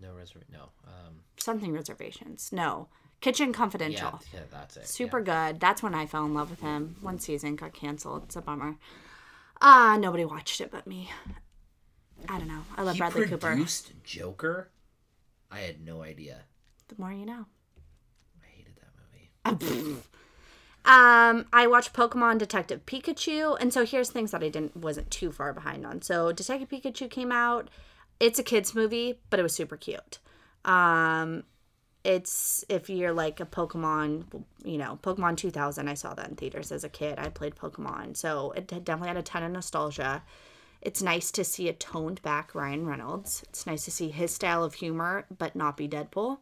[0.00, 0.42] No reserv.
[0.52, 0.68] No.
[0.86, 1.22] Um.
[1.36, 2.50] something reservations.
[2.52, 2.88] No.
[3.20, 4.20] Kitchen Confidential.
[4.32, 4.40] Yeah.
[4.52, 4.86] That's it.
[4.86, 5.58] Super good.
[5.58, 6.94] That's when I fell in love with him.
[7.00, 8.22] One season got canceled.
[8.26, 8.76] It's a bummer.
[9.60, 11.10] Ah, nobody watched it but me.
[12.28, 12.62] I don't know.
[12.76, 13.48] I love He Bradley Cooper.
[13.48, 14.70] produced Joker.
[15.50, 16.42] I had no idea.
[16.86, 17.46] The more you know.
[18.40, 19.30] I hated that movie.
[20.84, 25.30] Um, I watched Pokemon Detective Pikachu, and so here's things that I didn't wasn't too
[25.30, 26.00] far behind on.
[26.00, 27.68] So Detective Pikachu came out.
[28.20, 30.18] It's a kids movie, but it was super cute.
[30.64, 31.44] Um,
[32.04, 35.88] it's if you're like a Pokemon, you know, Pokemon 2000.
[35.88, 37.18] I saw that in theaters as a kid.
[37.18, 40.22] I played Pokemon, so it definitely had a ton of nostalgia.
[40.80, 43.42] It's nice to see a toned back Ryan Reynolds.
[43.48, 46.38] It's nice to see his style of humor, but not be Deadpool.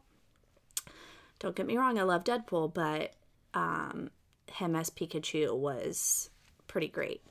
[1.39, 3.13] Don't get me wrong, I love Deadpool, but
[3.55, 4.11] um,
[4.47, 6.31] him as Pikachu was
[6.67, 7.23] pretty great.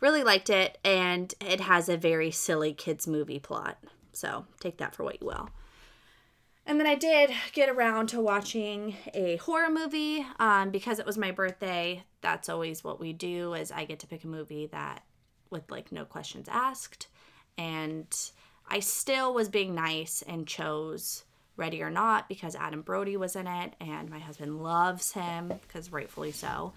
[0.00, 3.78] Really liked it, and it has a very silly kids movie plot.
[4.12, 5.50] So take that for what you will.
[6.66, 11.18] And then I did get around to watching a horror movie um, because it was
[11.18, 12.04] my birthday.
[12.20, 13.54] That's always what we do.
[13.54, 15.02] Is I get to pick a movie that
[15.50, 17.08] with like no questions asked,
[17.58, 18.06] and
[18.68, 21.24] I still was being nice and chose
[21.60, 25.92] Ready or Not because Adam Brody was in it, and my husband loves him because
[25.92, 26.72] rightfully so.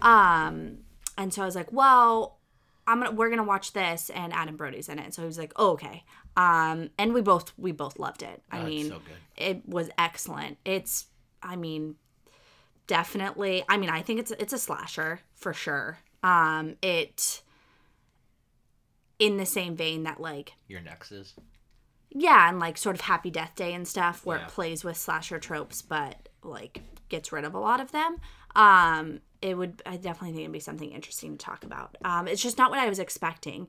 [0.00, 0.78] Um,
[1.18, 2.38] and so I was like, well,
[2.86, 5.12] I'm gonna we're gonna watch this, and Adam Brody's in it.
[5.12, 6.04] So he was like, oh, okay.
[6.36, 8.42] Um, and we both we both loved it.
[8.50, 9.00] I Oh, mean, so
[9.36, 10.56] it was excellent.
[10.64, 11.06] It's,
[11.42, 11.96] I mean,
[12.86, 13.64] definitely.
[13.68, 15.98] I mean, I think it's it's a slasher for sure.
[16.22, 17.42] Um, it
[19.18, 21.34] in the same vein that like You're Next is.
[22.14, 24.44] Yeah, and like sort of Happy Death Day and stuff, where Yeah.
[24.46, 28.16] it plays with slasher tropes, but like gets rid of a lot of them.
[28.54, 31.96] Um, it would, I definitely think it'd be something interesting to talk about.
[32.04, 33.68] Um, it's just not what I was expecting.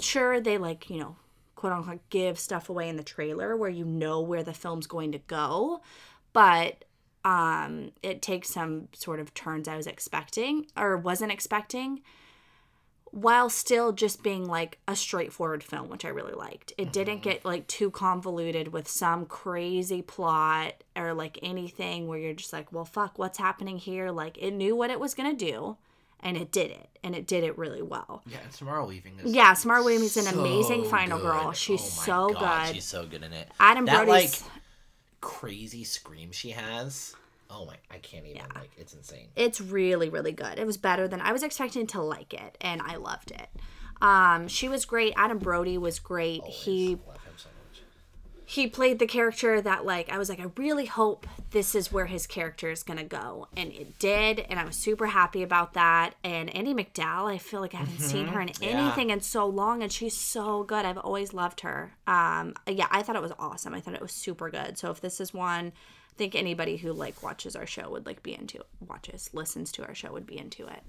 [0.00, 1.16] Sure, they like you know,
[1.54, 5.12] quote unquote, give stuff away in the trailer where you know where the film's going
[5.12, 5.82] to go,
[6.32, 6.84] but
[7.24, 12.00] um, it takes some sort of turns I was expecting or wasn't expecting
[13.12, 16.72] while still just being like a straightforward film, which I really liked.
[16.78, 17.30] It didn't mm-hmm.
[17.30, 22.72] get like too convoluted with some crazy plot or like anything where you're just like,
[22.72, 24.10] well, fuck, what's happening here?
[24.10, 25.76] Like, it knew what it was going to do
[26.20, 28.22] and it did it and it did it really well.
[28.26, 31.24] Yeah, and Samara Weaving is Yeah, Samara Williams is an so amazing final good.
[31.24, 31.52] girl.
[31.52, 32.74] She's Oh so God, good.
[32.76, 33.48] She's so good in it.
[33.60, 34.50] Adam that Brody's like
[35.20, 37.14] crazy scream she has.
[37.54, 38.70] Oh my, I can't even like.
[38.78, 39.28] It's insane.
[39.36, 40.58] it's really really good.
[40.58, 43.48] It was better than i was expecting to like it and i loved it.
[44.00, 45.12] Um she was great.
[45.16, 46.42] Adam brody was great.
[46.44, 46.98] He
[47.36, 47.48] so
[48.44, 52.04] he played the character that like i was like i really hope this is where
[52.06, 56.14] his character is gonna go and it did and i was super happy about that.
[56.24, 58.68] And andie macdowell i feel like i haven't seen her in Yeah.
[58.70, 60.84] anything in so long and she's so good.
[60.84, 61.92] I've always loved her.
[62.06, 63.72] Um yeah i thought it was awesome.
[63.74, 64.76] I thought it was super good.
[64.76, 65.72] So if this is one
[66.16, 69.94] think anybody who like watches our show would like be into watches listens to our
[69.94, 70.82] show would be into it.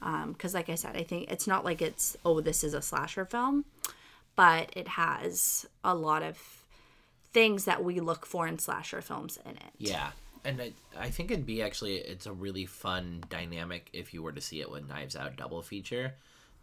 [0.00, 2.82] Um, because like i said i think it's not like it's oh this is a
[2.82, 3.64] slasher film
[4.36, 6.62] but it has a lot of
[7.32, 9.72] things that we look for in slasher films in it.
[9.78, 10.10] Yeah,
[10.44, 14.32] and I, I think it'd be actually it's a really fun dynamic if you were
[14.32, 16.14] to see it with Knives Out double feature.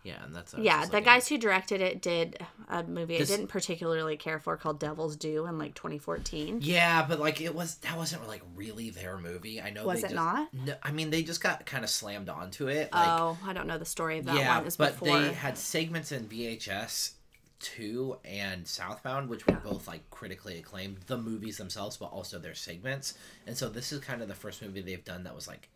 [0.04, 3.50] Yeah, and that's yeah the guys who directed it did a movie This- i didn't
[3.50, 7.98] particularly care for called devil's due in like 2014 Yeah, but like it was that
[7.98, 9.62] wasn't like really their movie.
[9.62, 9.86] I know.
[9.86, 10.54] Was they it just, not?
[10.54, 12.94] No, I mean they just got kind of slammed onto it.
[12.94, 15.34] Like, oh i don't know the story of that yeah, one it's but before they
[15.34, 17.14] had segments in VHS
[17.60, 22.56] two and Southbound, which were both like critically acclaimed, the movies themselves, but also their
[22.56, 23.16] segments.
[23.46, 25.70] And so this is kind of the first movie they've done that was like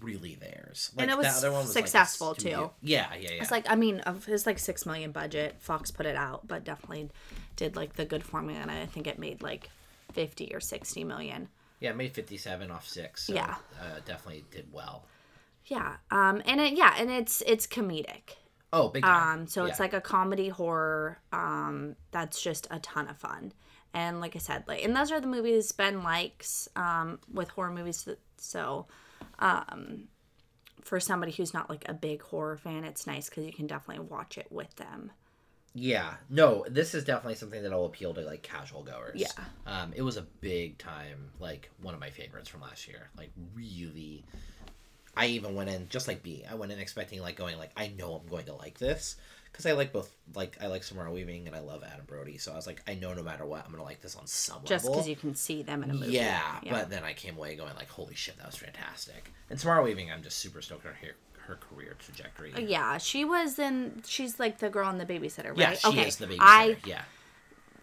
[0.00, 0.90] really theirs.
[0.96, 2.70] Like, And it was the other one was successful, studio- too.
[2.82, 3.42] Yeah, yeah, yeah.
[3.42, 6.64] it's like i mean of his like six million budget fox put it out but
[6.64, 7.10] definitely
[7.56, 9.68] did like the good formula and i think it made like
[10.12, 11.48] 50 or 60 million
[11.80, 13.24] yeah, it made fifty seven off six.
[13.26, 13.56] So, Yeah.
[13.78, 15.04] uh, definitely did well.
[15.66, 18.36] yeah um and it yeah and it's it's comedic
[18.76, 19.38] Oh, big time.
[19.40, 21.20] Um, so it's like a comedy horror.
[21.32, 23.52] Um, that's just a ton of fun.
[23.92, 27.70] And like I said, like, and those are the movies Ben likes um, with horror
[27.70, 28.02] movies.
[28.02, 28.88] that- So,
[29.38, 30.08] um,
[30.82, 34.06] for somebody who's not like a big horror fan, it's nice because you can definitely
[34.06, 35.12] watch it with them.
[35.76, 39.20] Yeah, no, this is definitely something that'll appeal to like casual goers.
[39.20, 39.32] Yeah.
[39.66, 43.10] um, it was a big time, like one of my favorites from last year.
[43.18, 44.24] Like really,
[45.16, 46.44] I even went in just like B.
[46.48, 49.16] I went in expecting like going like I know I'm going to like this
[49.54, 52.38] because I like both like I like Samara Weaving and I love Adam Brody.
[52.38, 54.62] So I was like I know no matter what I'm gonna like this on some
[54.64, 54.96] Just level.
[54.96, 56.12] because you can see them in a movie.
[56.12, 59.30] Yeah, but then I came away going like holy shit that was fantastic.
[59.50, 61.14] And Samara Weaving, I'm just super stoked on her
[61.46, 62.52] her career trajectory.
[62.52, 64.02] Uh, yeah, she was in.
[64.04, 65.58] She's like the girl in the babysitter, right?
[65.58, 66.08] Yeah, she okay.
[66.08, 66.38] is the babysitter.
[66.40, 67.02] I yeah.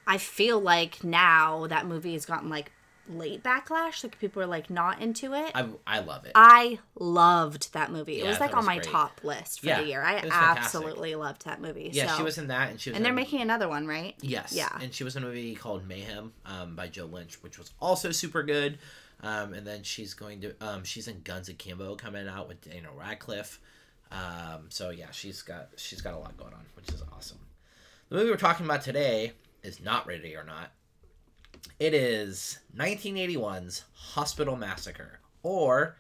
[0.05, 2.73] I feel like now that movie has gotten like
[3.11, 4.03] late backlash.
[4.03, 5.51] Like people are like not into it.
[5.53, 6.31] I, I love it.
[6.35, 8.21] I loved that movie.
[8.21, 8.87] It was like on was my great.
[8.87, 10.01] top list for Yeah, the year.
[10.01, 10.63] I was fantastic.
[10.63, 11.89] absolutely loved that movie.
[11.93, 12.17] yeah, so.
[12.17, 12.95] she was in that, and she was.
[12.97, 14.15] and they're in, making another one, right?
[14.21, 14.53] Yes.
[14.53, 14.69] Yeah.
[14.81, 18.11] And she was in a movie called Mayhem um, by Joe Lynch, which was also
[18.11, 18.79] super good.
[19.23, 22.61] Um, and then she's going to um, she's in Guns of Akimbo coming out with
[22.61, 23.59] Daniel Radcliffe.
[24.11, 27.37] Um, so yeah, she's got she's got a lot going on, which is awesome.
[28.09, 30.71] The movie we're talking about today is not Ready or Not.
[31.79, 35.95] It is 1981's Hospital Massacre, or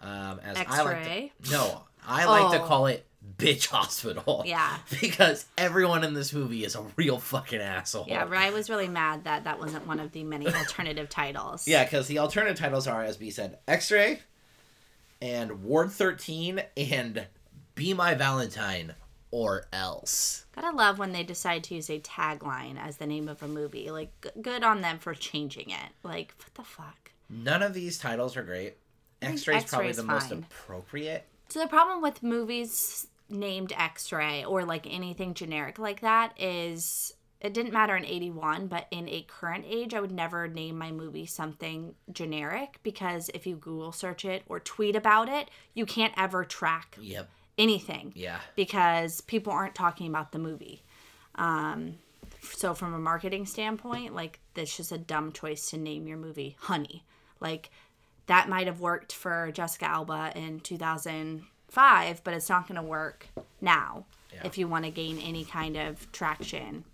[0.00, 1.04] um, as I like
[1.42, 2.66] to, no, I like to Oh.
[2.66, 3.06] call it
[3.38, 4.44] Bitch Hospital.
[4.46, 4.78] Yeah.
[5.00, 8.06] because everyone in this movie is a real fucking asshole.
[8.08, 11.66] Yeah, I was really mad that that wasn't one of the many alternative titles.
[11.66, 14.20] Yeah, because the alternative titles are, as B said, X-Ray,
[15.20, 17.26] and Ward 13, and
[17.74, 18.94] Be My Valentine,
[19.36, 20.46] or else.
[20.54, 23.90] Gotta love when they decide to use a tagline as the name of a movie.
[23.90, 25.90] Like, g- good on them for changing it.
[26.02, 27.10] Like, what the fuck?
[27.28, 28.78] None of these titles are great.
[29.20, 31.26] X-Ray is probably the most appropriate.
[31.50, 37.52] So the problem with movies named X-ray or like anything generic like that is it
[37.52, 41.26] didn't matter in 81 but in a current age i would never name my movie
[41.26, 46.44] something generic because if you google search it or tweet about it you can't ever
[46.44, 47.28] track Yep.
[47.58, 48.38] Anything Yeah.
[48.54, 50.82] because people aren't talking about the movie
[51.36, 51.94] um
[52.42, 56.56] so from a marketing standpoint like that's just a dumb choice to name your movie
[56.60, 57.04] honey
[57.40, 57.70] like
[58.26, 63.28] that might have worked for jessica alba in 2005 but it's not going to work
[63.60, 64.40] now Yeah.
[64.44, 66.84] if you want to gain any kind of traction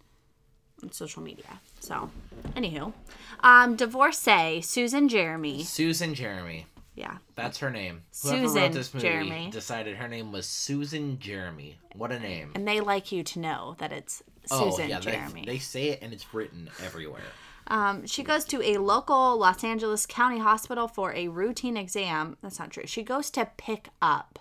[0.82, 1.60] on social media.
[1.80, 2.10] So,
[2.56, 2.92] anywho,
[3.40, 5.62] um, divorcee Susan Jeremy.
[5.62, 6.66] Susan Jeremy.
[6.94, 8.02] Yeah, That's her name.
[8.22, 9.48] Whoever Susan wrote this movie Jeremy.
[9.50, 11.78] decided her name was Susan Jeremy.
[11.94, 12.52] What a name.
[12.54, 15.44] and they like you to know that it's oh, Susan yeah, they, Jeremy.
[15.46, 17.22] they say it and it's written everywhere.
[17.68, 22.36] Um, she goes to a local Los Angeles County hospital for a routine exam.
[22.42, 22.86] That's not true.
[22.86, 24.38] She goes to pick up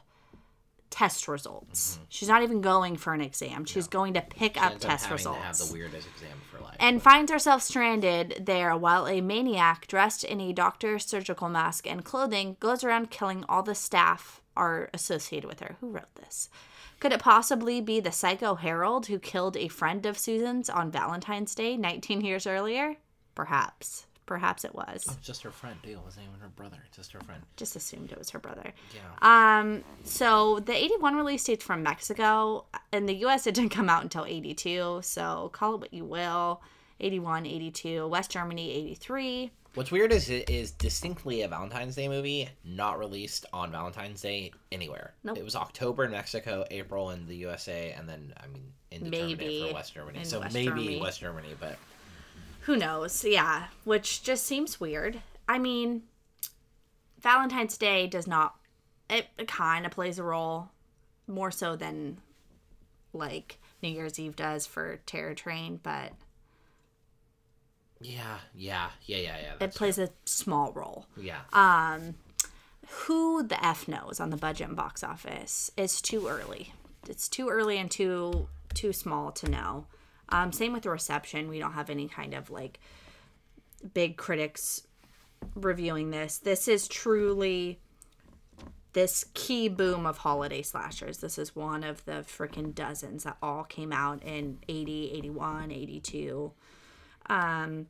[0.92, 1.96] test results.
[1.96, 2.04] Mm-hmm.
[2.10, 3.66] She's not even going for an exam.
[3.66, 5.42] She's going to pick up Ends up test having results.
[5.44, 6.78] have the weirdest exam of her life.
[6.80, 12.06] and finds herself stranded there while a maniac dressed in a doctor's surgical mask and
[12.06, 15.78] clothing goes around killing all the staff are associated with her.
[15.80, 16.50] Who wrote this?
[17.00, 21.56] Could it possibly be the psycho Harold who killed a friend of Susan's on Valentine's
[21.56, 22.98] Day 19 years earlier?
[23.34, 24.06] Perhaps.
[24.26, 25.04] Perhaps it was.
[25.08, 25.92] It's just her friend, too.
[25.92, 26.78] It wasn't even her brother.
[26.96, 27.42] Just her friend.
[27.58, 28.72] Just assumed it was her brother.
[28.94, 29.60] Yeah.
[29.60, 32.66] Um, so the 81 release date's from Mexico.
[32.94, 35.00] In the US, it didn't come out until 82.
[35.04, 36.62] So call it what you will.
[37.00, 38.08] 81, 82.
[38.08, 39.52] West Germany, 83.
[39.74, 44.52] What's weird is it is distinctly a Valentine's Day movie, not released on Valentine's Day
[44.72, 45.14] anywhere.
[45.24, 45.38] Nope.
[45.38, 49.68] It was October in Mexico, April in the USA, and then I mean indeterminate Maybe
[49.70, 50.20] for West Germany.
[50.20, 51.00] in So West maybe Germany.
[51.02, 51.78] West Germany, but
[52.62, 53.24] Who knows?
[53.26, 55.22] Yeah, which just seems weird.
[55.48, 56.04] I mean,
[57.20, 58.56] Valentine's Day does not.
[59.10, 60.70] It, it kind of plays a role
[61.28, 62.18] more so than
[63.14, 66.14] like New Year's Eve does for Terror Train, but
[68.00, 69.66] yeah, yeah, yeah, yeah, yeah.
[69.66, 71.06] it plays a small role.
[71.18, 71.42] yeah.
[71.54, 72.16] Um,
[72.88, 76.74] who the f knows on the budget and box office is too early.
[77.08, 79.86] It's too early and too too small to know.
[80.32, 81.50] Um, same with the reception.
[81.50, 82.80] We don't have any kind of like
[83.94, 84.88] big critics
[85.56, 86.38] reviewing this.
[86.38, 87.80] This is truly
[88.94, 91.20] this key boom of holiday slashers.
[91.20, 96.52] This is one of the freaking dozens that all came out in 80, 81, 82.
[97.30, 97.88] Um,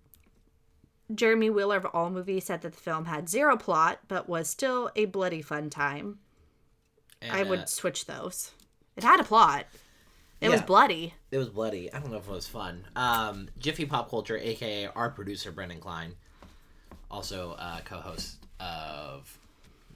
[1.13, 4.91] Jeremy Wheeler of All Movies said that the film had zero plot, but was still
[4.95, 6.19] a bloody fun time.
[7.21, 8.51] And, I uh, would switch those.
[8.95, 9.65] It had a plot.
[10.41, 11.13] It was bloody.
[11.31, 11.93] it was bloody.
[11.93, 12.83] I don't know if it was fun.
[12.95, 16.15] Um, Jiffy Pop Culture, aka our producer Brendan Klein,
[17.09, 19.37] also uh, co-host of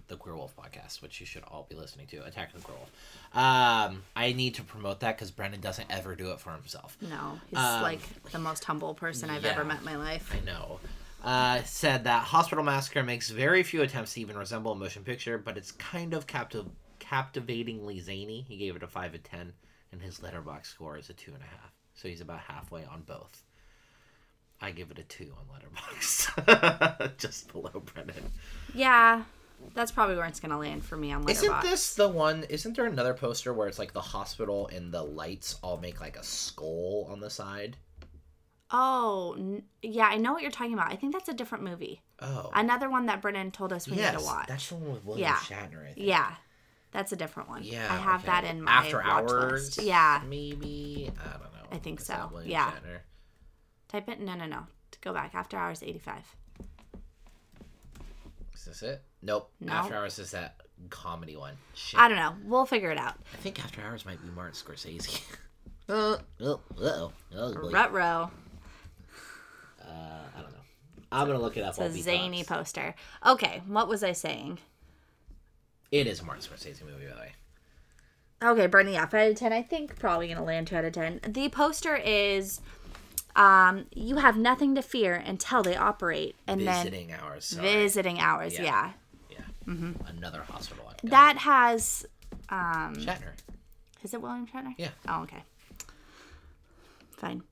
[0.08, 2.24] the Queer Wolf podcast, which you should all be listening to.
[2.26, 2.92] Attack the Queer Wolf.
[3.34, 6.96] Um, I need to promote that because Brendan doesn't ever do it for himself.
[7.02, 9.52] No, he's Um, like the most humble person I've yeah.
[9.52, 10.32] ever met in my life.
[10.32, 10.80] I know.
[11.24, 15.40] Uh, said that Hospital Massacre makes very few attempts to even resemble a motion picture,
[15.40, 18.46] but it's kind of captiv- captivatingly zany.
[18.48, 19.54] He gave it a 5 out of 10,
[19.96, 21.38] and his Letterboxd score is a 2.5.
[21.94, 23.44] So he's about halfway on both.
[24.62, 27.18] I give it a 2 on Letterboxd.
[27.18, 28.24] Just below Brendan.
[28.74, 29.24] Yeah,
[29.74, 31.30] that's probably where it's gonna land for me on Letterboxd.
[31.32, 32.44] Isn't this the one?
[32.50, 36.18] Isn't there another poster where it's like the hospital and the lights all make like
[36.18, 37.78] a skull on the side?
[38.72, 40.92] Oh, n- yeah, I know what you're talking about.
[40.92, 42.02] I think that's a different movie.
[42.20, 42.50] Oh.
[42.54, 44.48] Another one that Brendan told us we need to watch.
[44.48, 45.36] that's the one with William Yeah.
[45.36, 46.08] Shatner, I think.
[46.08, 46.34] Yeah,
[46.96, 47.62] that's a different one.
[47.64, 48.32] Yeah, I have okay.
[48.32, 49.78] that in my after hours.
[49.78, 49.84] list.
[49.84, 51.68] Yeah, maybe I don't know.
[51.70, 52.72] I think Is so, yeah.
[52.72, 53.00] Shatner?
[53.90, 54.22] type it.
[54.22, 54.68] No, no, no.
[55.02, 55.36] Go back.
[55.36, 56.24] After Hours, eighty-five.
[58.54, 59.02] Is this it?
[59.22, 59.52] Nope.
[59.60, 59.74] No.
[59.74, 60.56] After Hours is that
[60.90, 61.56] comedy one.
[61.74, 62.00] Shit.
[62.00, 62.36] I don't know.
[62.46, 63.16] We'll figure it out.
[63.34, 65.22] I think After Hours might be Martin Scorsese.
[65.90, 67.12] uh, oh, uh-oh.
[67.36, 67.70] Oh.
[67.72, 68.32] Rut row.
[69.82, 69.92] Uh,
[70.38, 70.58] I don't know.
[71.12, 71.78] I'm gonna look it up.
[71.78, 72.96] It's a zany poster.
[73.26, 74.60] Okay, what was I saying?
[76.00, 77.32] It is a Martin Scorsese movie, by the way.
[78.44, 79.54] Okay, Bernie, yeah, five out of ten.
[79.54, 81.20] I think probably gonna land two out of ten.
[81.26, 82.60] The poster is,
[83.36, 87.46] um, you have nothing to fear until they operate, and Visiting Hours.
[87.46, 87.64] Sorry.
[87.66, 88.56] visiting hours.
[88.56, 88.92] Yeah.
[89.30, 89.74] Yeah, Yeah.
[90.08, 90.96] Another hospital one.
[91.04, 92.06] that has.
[92.50, 93.32] Um, Shatner.
[94.04, 94.74] is it William Shatner?
[94.78, 94.90] Yeah.
[95.08, 95.44] Oh, okay.
[97.12, 97.44] Fine.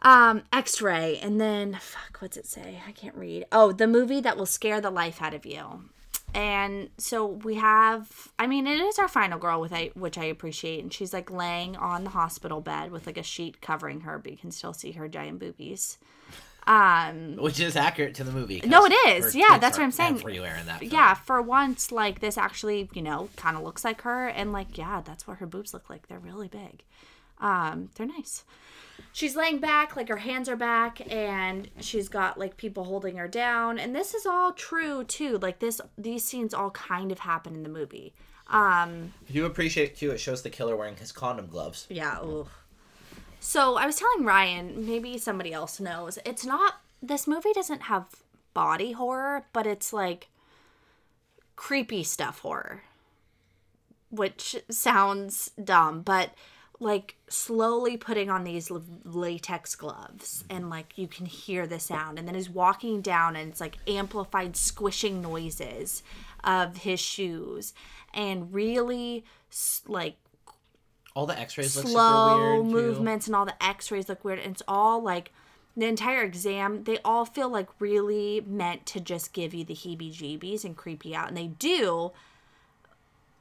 [0.00, 2.80] Um, X-ray, and then fuck, what's it say?
[2.88, 3.44] I can't read.
[3.52, 5.90] Oh, the movie that will scare the life out of you.
[6.34, 8.28] And so we have.
[8.38, 11.30] I mean, it is our final girl, with I, which I appreciate, and she's like
[11.30, 14.72] laying on the hospital bed with like a sheet covering her, but you can still
[14.72, 15.98] see her giant boobies.
[16.68, 19.34] Um, Which is accurate to the movie No, it is.
[19.34, 20.16] Yeah, that's what I'm saying.
[20.16, 20.80] Everywhere in that.
[20.80, 20.92] Film.
[20.92, 24.76] yeah, for once, like this actually, you know, kind of looks like her, and like,
[24.76, 26.08] yeah, that's what her boobs look like.
[26.08, 26.84] They're really big.
[27.40, 28.44] Um, they're nice.
[29.12, 33.28] She's laying back, like her hands are back, and she's got like people holding her
[33.28, 35.38] down, and this is all true too.
[35.38, 38.14] Like this, these scenes all kind of happen in the movie.
[38.48, 40.10] Um, do appreciate too.
[40.10, 41.86] It shows the killer wearing his condom gloves.
[41.90, 42.18] yeah.
[42.20, 42.48] Ugh.
[43.40, 46.18] So I was telling Ryan, maybe somebody else knows.
[46.24, 46.80] It's not.
[47.00, 48.06] This movie doesn't have
[48.52, 50.28] body horror, but it's like
[51.54, 52.82] creepy stuff horror,
[54.10, 56.30] which sounds dumb, but
[56.80, 58.70] like slowly putting on these
[59.04, 63.50] latex gloves and like you can hear the sound and then he's walking down and
[63.50, 66.02] it's like amplified squishing noises
[66.44, 67.74] of his shoes
[68.14, 69.24] and really
[69.88, 70.16] like
[71.16, 72.66] All the X-rays look super slow weird.
[72.66, 72.70] too.
[72.72, 75.32] movements and all the x-rays look weird and it's all like
[75.76, 80.14] the entire exam they all feel like really meant to just give you the heebie
[80.14, 82.12] jeebies and creep you out and they do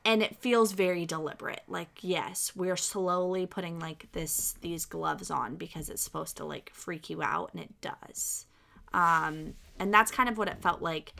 [0.08, 1.64] and it feels very deliberate.
[1.68, 6.72] Like yes we're slowly putting like this these gloves on because it's supposed to like
[6.74, 8.46] freak you out and it does.
[8.94, 11.14] Um and that's kind of what it felt like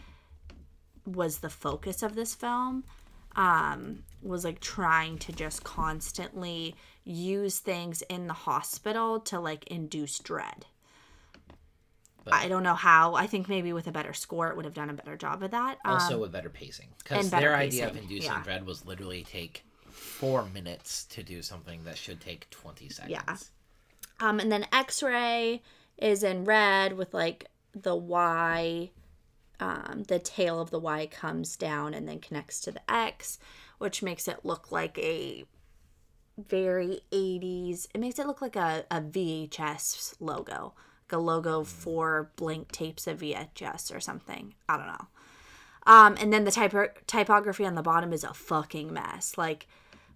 [1.06, 2.86] was the focus of this film
[3.36, 6.74] um was like trying to just constantly
[7.04, 10.66] use things in the hospital to like induce dread
[12.32, 14.74] But- i don't know how i think maybe with a better score it would have
[14.74, 17.98] done a better job of that um, Also with better pacing, because their idea of
[17.98, 18.44] inducing yeah.
[18.44, 19.64] dread was literally take
[19.98, 23.12] four minutes to do something that should take twenty seconds.
[23.12, 23.38] Yeah.
[24.20, 25.62] Um, and then X-ray
[25.98, 28.92] is in red with like the Y,
[29.60, 33.40] um, the tail of the Y comes down and then connects to the X,
[33.78, 35.46] which makes it look like a
[36.38, 37.88] very 80s.
[37.94, 40.74] It makes it look like a, a VHS logo,
[41.14, 44.54] a logo for blank tapes of VHS or something.
[44.68, 45.08] I don't know.
[45.86, 49.38] Um, and then the typo- typography on the bottom is a fucking mess.
[49.38, 49.68] Like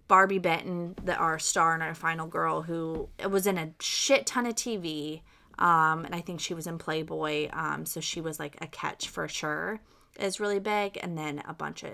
[0.06, 4.46] Barbi Benton, the our star and our final girl, who was in a shit ton
[4.46, 5.22] of TV.
[5.58, 7.48] Um, and I think she was in Playboy.
[7.52, 9.80] Um, so she was like a catch for sure.
[10.20, 11.92] Is really big, and then a bunch of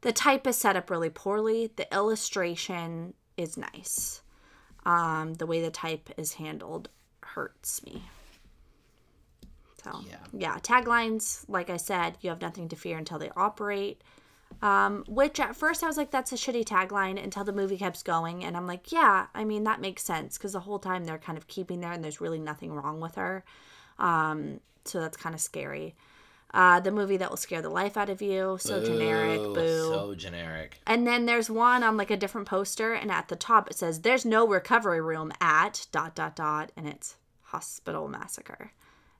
[0.00, 1.70] the type is set up really poorly.
[1.76, 4.22] The illustration is nice.
[4.84, 6.88] Um, the way the type is handled
[7.22, 8.02] hurts me.
[9.84, 10.16] So Yeah.
[10.32, 14.02] yeah, taglines, like I said, you have nothing to fear until they operate.
[14.62, 18.02] Um, which at first I was like, that's a shitty tagline until the movie keeps
[18.02, 18.44] going.
[18.44, 21.36] And I'm like, yeah, I mean, that makes sense because the whole time they're kind
[21.36, 23.44] of keeping there and there's really nothing wrong with her.
[23.98, 25.94] Um, so that's kind of scary.
[26.54, 28.56] Uh, the movie that will scare the life out of you.
[28.60, 29.66] So generic, boo.
[29.66, 30.78] So generic.
[30.86, 34.02] And then there's one on like a different poster, and at the top it says,
[34.02, 38.70] "There's no recovery room at dot dot dot," and it's hospital massacre,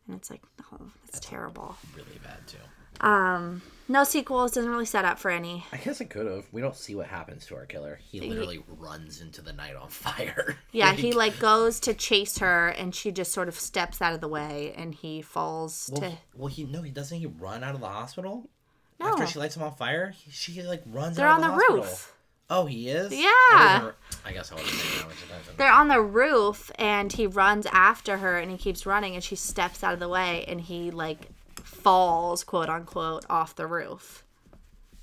[0.06, 0.42] and it's like,
[0.72, 1.76] oh, that's terrible.
[1.96, 2.58] Really bad too.
[3.00, 5.64] Um, no sequels doesn't really set up for any.
[5.72, 6.46] I guess it could have.
[6.52, 7.98] We don't see what happens to our killer.
[8.02, 10.56] He literally runs into the night on fire.
[10.72, 14.20] Yeah, he like goes to chase her, and she just sort of steps out of
[14.20, 16.16] the way, and he falls Well, to.
[16.36, 17.18] well, he no, he doesn't.
[17.18, 18.48] He run out of the hospital
[19.00, 20.10] No, after she lights him on fire.
[20.10, 21.16] He, she like runs.
[21.16, 22.14] they're out on of the, the, roof.
[22.50, 23.12] Oh, he is.
[23.12, 23.24] Yeah.
[23.28, 23.90] I,
[24.24, 25.54] I guess I that attention.
[25.56, 29.36] They're on the roof, and he runs after her, and he keeps running, and she
[29.36, 31.28] steps out of the way, and he like
[31.62, 34.24] falls, quote unquote, off the roof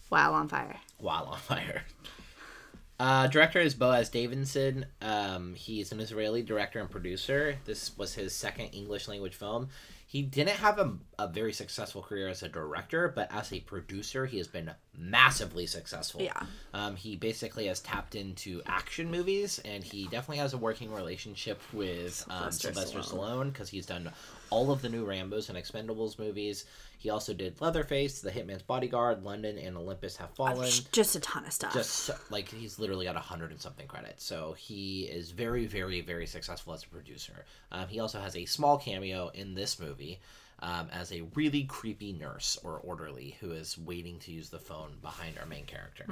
[0.10, 0.78] while on fire.
[0.98, 1.84] while on fire.
[3.00, 4.86] Uh, director is Boaz Davidson.
[5.02, 7.56] Um, he's an Israeli director and producer.
[7.66, 9.70] This was his second English language film.
[10.12, 14.26] He didn't have a, a very successful career as a director, but as a producer,
[14.26, 16.22] he has been massively successful.
[16.22, 16.44] Yeah.
[16.74, 21.62] Um, he basically has tapped into action movies, and he definitely has a working relationship
[21.72, 23.00] with um, Sylvester.
[23.00, 24.12] Stallone because he's done
[24.50, 26.66] all of the new Rambo's and Expendables movies.
[27.02, 30.70] He also did Leatherface, The Hitman's Bodyguard, London, and Olympus Have Fallen.
[30.92, 31.74] Just a ton of stuff.
[31.74, 34.24] just like he's literally got a hundred and something credits.
[34.24, 37.44] So he is very very very successful as a producer.
[37.72, 40.20] Um, he also has a small cameo in this movie
[40.60, 44.92] um, as a really creepy nurse or orderly who is waiting to use the phone
[45.02, 46.06] behind our main character.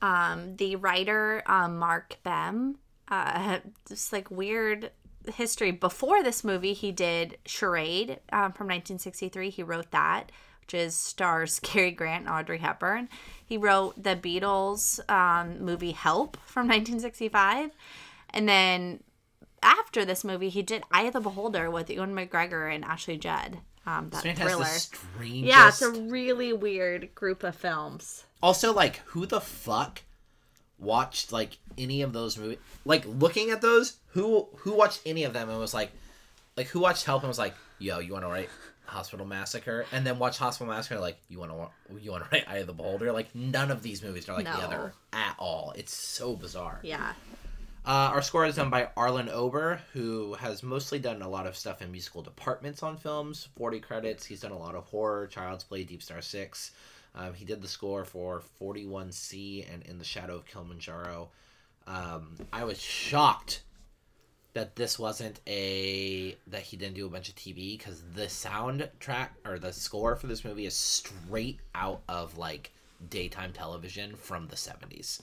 [0.00, 2.76] Um, the writer um, Marc Behm,
[3.08, 4.92] uh, just like weird
[5.34, 5.70] history.
[5.70, 9.50] Before this movie, he did Charade um, from 1963.
[9.50, 10.30] He wrote that,
[10.62, 13.08] which is stars Cary Grant and Audrey Hepburn.
[13.44, 17.70] He wrote the Beatles um, movie Help from 1965,
[18.30, 19.02] and then
[19.62, 23.58] after this movie, he did Eye of the Beholder with Ewan McGregor and Ashley Judd.
[23.86, 24.64] Um, that this man has thriller.
[24.64, 28.24] the strangest Yeah, it's a really weird group of films.
[28.42, 30.02] also like who the fuck
[30.80, 35.32] watched like any of those movies like looking at those who who watched any of
[35.32, 35.90] them and was like
[36.56, 38.48] like who watched help and was like yo you want to write
[38.86, 41.68] hospital massacre and then watch hospital massacre like you want to
[42.02, 44.44] you want to write eye of the beholder like none of these movies are like
[44.46, 47.12] the other at all it's so bizarre Yeah.
[47.86, 51.56] uh, our score is done by Arlon Ober, who has mostly done a lot of
[51.56, 53.48] stuff in musical departments on films.
[53.56, 54.26] 40 credits.
[54.26, 56.72] He's done a lot of horror, Child's Play, Deep Star 6.
[57.14, 61.30] Um, he did the score for 41C and In the Shadow of Kilimanjaro.
[61.86, 63.62] Um, I was shocked
[64.52, 69.28] that this wasn't a that he didn't do a bunch of TV because the soundtrack
[69.44, 72.72] or the score for this movie is straight out of like
[73.08, 75.20] daytime television from the 70s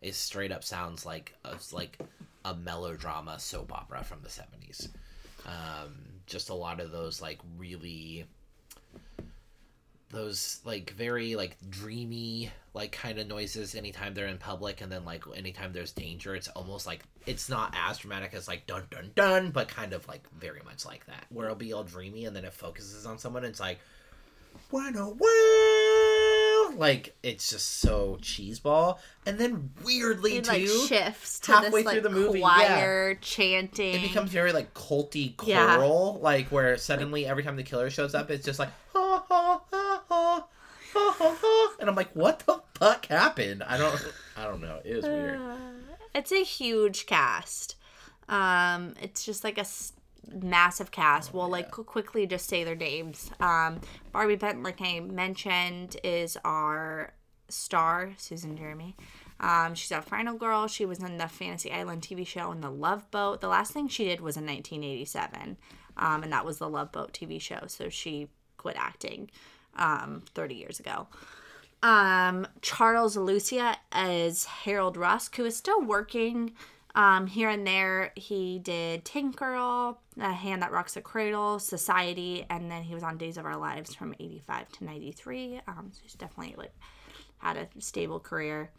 [0.00, 1.98] it straight up sounds like a, like
[2.44, 4.88] a melodrama soap opera from the 70s
[5.44, 5.94] um,
[6.26, 8.24] just a lot of those like really
[10.10, 15.04] those like very like dreamy like kind of noises anytime they're in public and then
[15.04, 19.10] like anytime there's danger it's almost like it's not as dramatic as like dun dun
[19.14, 22.34] dun but kind of like very much like that where it'll be all dreamy and
[22.34, 23.78] then it focuses on someone and it's like
[24.70, 31.52] wow wow like it's just so cheeseball and then weirdly It too like shifts to
[31.52, 33.94] halfway this through like the movie, choir chanting.
[33.94, 35.76] it becomes very like culty Yeah.
[35.76, 39.07] choral, like where suddenly every time the killer shows up, it's just like ha
[41.88, 43.62] and I'm like, what the fuck happened?
[43.62, 44.80] I don't, I don't know.
[44.84, 45.40] It was weird.
[45.40, 45.56] Uh,
[46.14, 47.76] it's a huge cast.
[48.28, 49.64] Um, it's just like a
[50.30, 51.32] massive cast.
[51.32, 53.30] we'll like quickly just say their names.
[53.40, 53.80] Um,
[54.12, 57.14] Barbi Benton, like I mentioned, is our
[57.48, 58.94] star, Susan Jeremy.
[59.40, 60.66] Um, she's a final girl.
[60.66, 63.40] She was in the Fantasy Island TV show and the Love Boat.
[63.40, 65.56] The last thing she did was in 1987,
[65.96, 67.60] um, and that was the Love Boat TV show.
[67.66, 68.28] So she
[68.58, 69.30] quit acting
[69.76, 71.06] um, 30 years ago.
[71.82, 76.52] Um, Charles Lucia as Harold Rusk, who is still working
[76.94, 78.12] um, here and there.
[78.16, 83.16] He did Girl, A Hand That Rocks the Cradle, Society, and then he was on
[83.16, 85.60] Days of Our Lives from 85 to 93.
[85.68, 86.74] Um, so he's definitely like
[87.38, 88.70] had a stable career.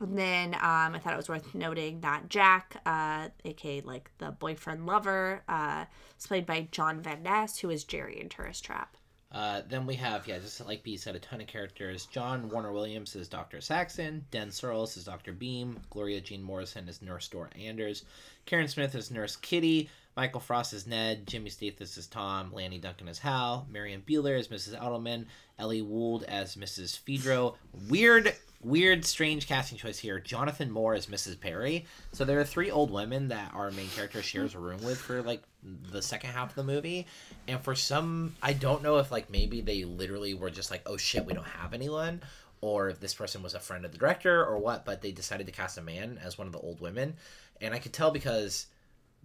[0.00, 4.30] And then um, I thought it was worth noting that Jack, uh, aka like the
[4.30, 5.84] boyfriend lover, uh,
[6.18, 8.96] is played by John Van Ness, who is Jerry in Tourist Trap.
[9.32, 12.06] Uh, then we have, yeah, just like B said, a ton of characters.
[12.06, 13.60] John Warner Williams is Dr.
[13.60, 14.24] Saxon.
[14.30, 15.32] Den Searles is Dr.
[15.32, 15.80] Beam.
[15.90, 18.04] Gloria Jean Morrison is Nurse Dora Anders.
[18.46, 19.90] Karen Smith is Nurse Kitty.
[20.16, 21.26] Michael Frost is Ned.
[21.26, 22.50] Jimmy Stathis is Tom.
[22.50, 23.66] Lanny Duncan is Hal.
[23.70, 24.80] Marion Beeler is Mrs.
[24.80, 25.26] Edelman.
[25.58, 26.98] Ellie Wold as Mrs.
[26.98, 27.56] Fedro.
[27.90, 30.18] Weird, weird, strange casting choice here.
[30.18, 31.38] Jonathan Moore as Mrs.
[31.38, 31.84] Perry.
[32.12, 35.20] So there are three old women that our main character shares a room with for
[35.20, 37.06] like the second half of the movie.
[37.46, 40.96] And for some, I don't know if like maybe they literally were just like, oh
[40.96, 42.22] shit, we don't have anyone.
[42.62, 45.44] Or if this person was a friend of the director or what, but they decided
[45.44, 47.16] to cast a man as one of the old women.
[47.60, 48.66] And I could tell because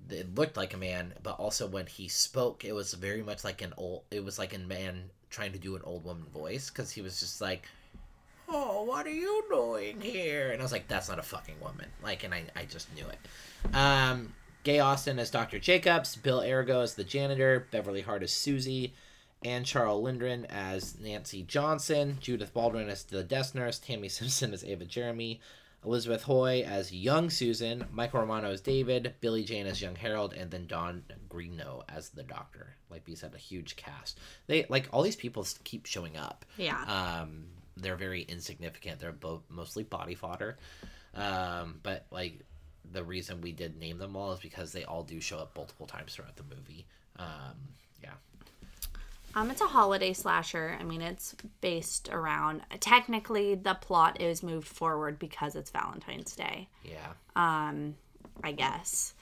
[0.09, 3.61] it looked like a man, but also when he spoke, it was very much like
[3.61, 4.03] an old.
[4.11, 7.19] It was like a man trying to do an old woman voice because he was
[7.19, 7.63] just like,
[8.47, 11.87] "Oh, what are you doing here?" And I was like, "That's not a fucking woman."
[12.03, 13.75] Like, and I, I just knew it.
[13.75, 14.33] Um,
[14.63, 15.59] Gay Austin as Dr.
[15.59, 18.93] Jacobs, Bill Ergo as the janitor, Beverly Hart as Susie,
[19.43, 24.63] and Charles Lindgren as Nancy Johnson, Judith Baldwin as the desk nurse, Tammy Simpson as
[24.63, 25.39] Ava Jeremy,
[25.83, 30.51] Elizabeth Hoy as young Susan, Michael Romano as David, Billy Jayne as young Harold, and
[30.51, 32.75] then Don Greeno as the doctor.
[32.89, 34.19] Like we said, a huge cast.
[34.47, 36.45] They like all these people keep showing up.
[36.57, 36.83] Yeah.
[36.83, 37.45] Um,
[37.77, 38.99] they're very insignificant.
[38.99, 40.57] They're both mostly body fodder.
[41.15, 42.41] Um, but like
[42.91, 45.87] the reason we did name them all is because they all do show up multiple
[45.87, 46.85] times throughout the movie.
[47.17, 47.57] Um,
[48.01, 48.13] yeah.
[49.35, 50.77] Um, it's a holiday slasher.
[50.79, 52.61] I mean, it's based around.
[52.79, 56.67] Technically, the plot is moved forward because it's Valentine's Day.
[56.83, 57.13] Yeah.
[57.35, 57.95] Um,
[58.43, 59.13] I guess.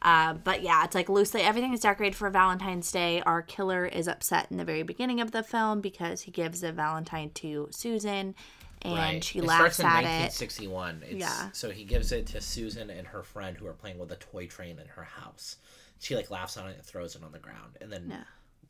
[0.00, 3.20] Uh, but yeah, it's like loosely everything is decorated for Valentine's Day.
[3.22, 6.72] Our killer is upset in the very beginning of the film because he gives a
[6.72, 8.34] Valentine to Susan,
[8.80, 10.32] and she it laughs starts in at it.
[10.32, 11.02] 1961.
[11.04, 11.50] It's, Yeah.
[11.52, 14.46] So he gives it to Susan and her friend who are playing with a toy
[14.46, 15.56] train in her house.
[15.98, 17.76] She like laughs on it and throws it on the ground.
[17.80, 18.24] And then Yeah.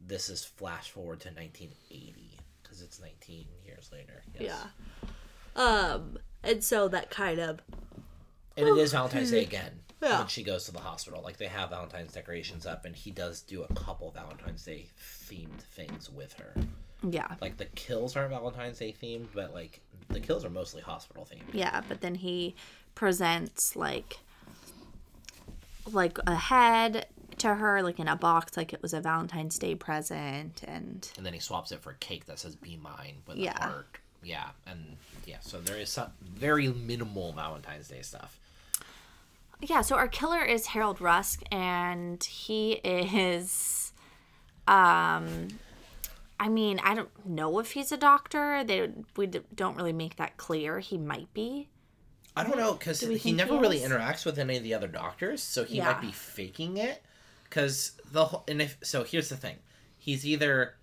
[0.07, 4.23] This is flash forward to 1980 because it's 19 years later.
[4.39, 4.53] Yes.
[5.57, 5.63] Yeah.
[5.63, 7.61] Um, and so that kind of
[8.57, 10.19] And it is Valentine's Day again Yeah.
[10.21, 11.23] when she goes to the hospital.
[11.23, 14.89] Like they have Valentine's decorations up, and he does do a couple Valentine's Day
[15.29, 16.55] themed things with her.
[17.09, 17.35] yeah.
[17.41, 21.53] Like the kills aren't Valentine's Day themed, but like the kills are mostly hospital themed.
[21.53, 22.55] Yeah, but then he
[22.95, 24.19] presents like
[25.91, 27.07] like a head
[27.39, 31.25] to her like in a box like it was a Valentine's Day present and and
[31.27, 33.57] then he swaps it for a cake that says "Be mine" with Yeah.
[33.57, 33.99] a heart.
[34.23, 38.39] Yeah, and yeah, so there is some very minimal Valentine's Day stuff.
[39.61, 43.93] yeah, so our killer is Harold Rusk and he is
[44.69, 45.49] um
[46.41, 48.65] I mean, I don't know if he's a doctor.
[48.65, 50.81] They we don't really make that clear.
[50.81, 51.69] He might be.
[52.35, 54.89] I don't know because we he never he really interacts with any of the other
[54.89, 55.93] doctors, so he Yeah.
[55.93, 57.03] might be faking it.
[57.53, 59.57] Because the whole and if so, here's the thing:
[59.99, 60.77] he's either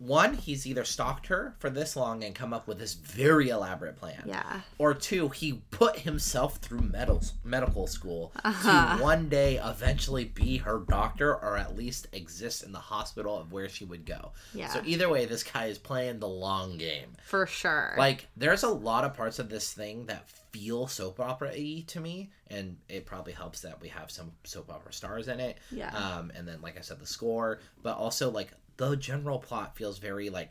[0.00, 3.96] one, he's either stalked her for this long and come up with this very elaborate
[3.96, 4.22] plan.
[4.24, 4.62] Yeah.
[4.78, 8.96] Or two, he put himself through medical medical school Uh-huh.
[8.96, 13.52] to one day eventually be her doctor or at least exist in the hospital of
[13.52, 14.32] where she would go.
[14.54, 14.68] Yeah.
[14.68, 17.12] So either way, this guy is playing the long game.
[17.22, 17.94] For sure.
[17.98, 22.00] Like, there's a lot of parts of this thing that feel soap opera y to
[22.00, 25.58] me, and it probably helps that we have some soap opera stars in it.
[25.70, 25.94] Yeah.
[25.96, 28.50] Um, and then, like I said, the score, but also like
[28.88, 30.50] the general plot feels very like,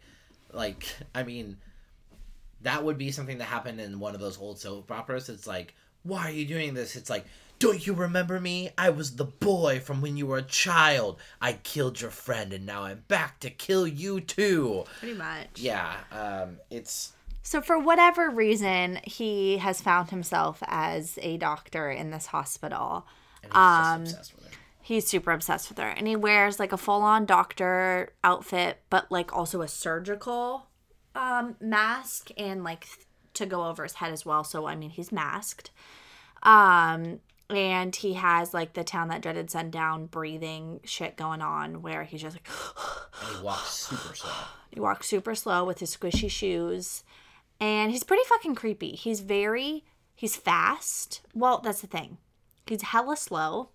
[0.53, 1.57] like I mean,
[2.61, 5.29] that would be something that happened in one of those old soap operas.
[5.29, 5.73] It's like,
[6.03, 6.95] why are you doing this?
[6.95, 7.25] It's like.
[7.59, 8.69] Don't you remember me?
[8.77, 11.19] I was the boy from when you were a child.
[11.41, 14.85] I killed your friend and now I'm back to kill you too.
[14.99, 15.47] Pretty much.
[15.55, 17.11] Yeah, um, it's
[17.41, 23.05] So, for whatever reason, he has found himself as a doctor in this hospital.
[23.43, 24.48] and he's Um, just obsessed with her.
[24.81, 25.89] He's super obsessed with her.
[25.89, 30.67] And he wears like a full on doctor outfit, but like also a surgical
[31.15, 33.05] um, mask and like th-
[33.35, 34.43] to go over his head as well.
[34.43, 35.71] So, I mean, he's masked.
[36.43, 37.19] Um,
[37.49, 42.21] and he has like the town that dreaded sundown breathing shit going on where he's
[42.21, 42.47] just like,
[43.21, 44.31] And he walks super slow.
[44.71, 47.03] He walks super slow with his squishy shoes.
[47.59, 48.91] And he's pretty fucking creepy.
[48.91, 49.83] He's very
[50.15, 51.21] he's fast.
[51.33, 52.17] Well, that's the thing.
[52.67, 53.69] He's hella slow,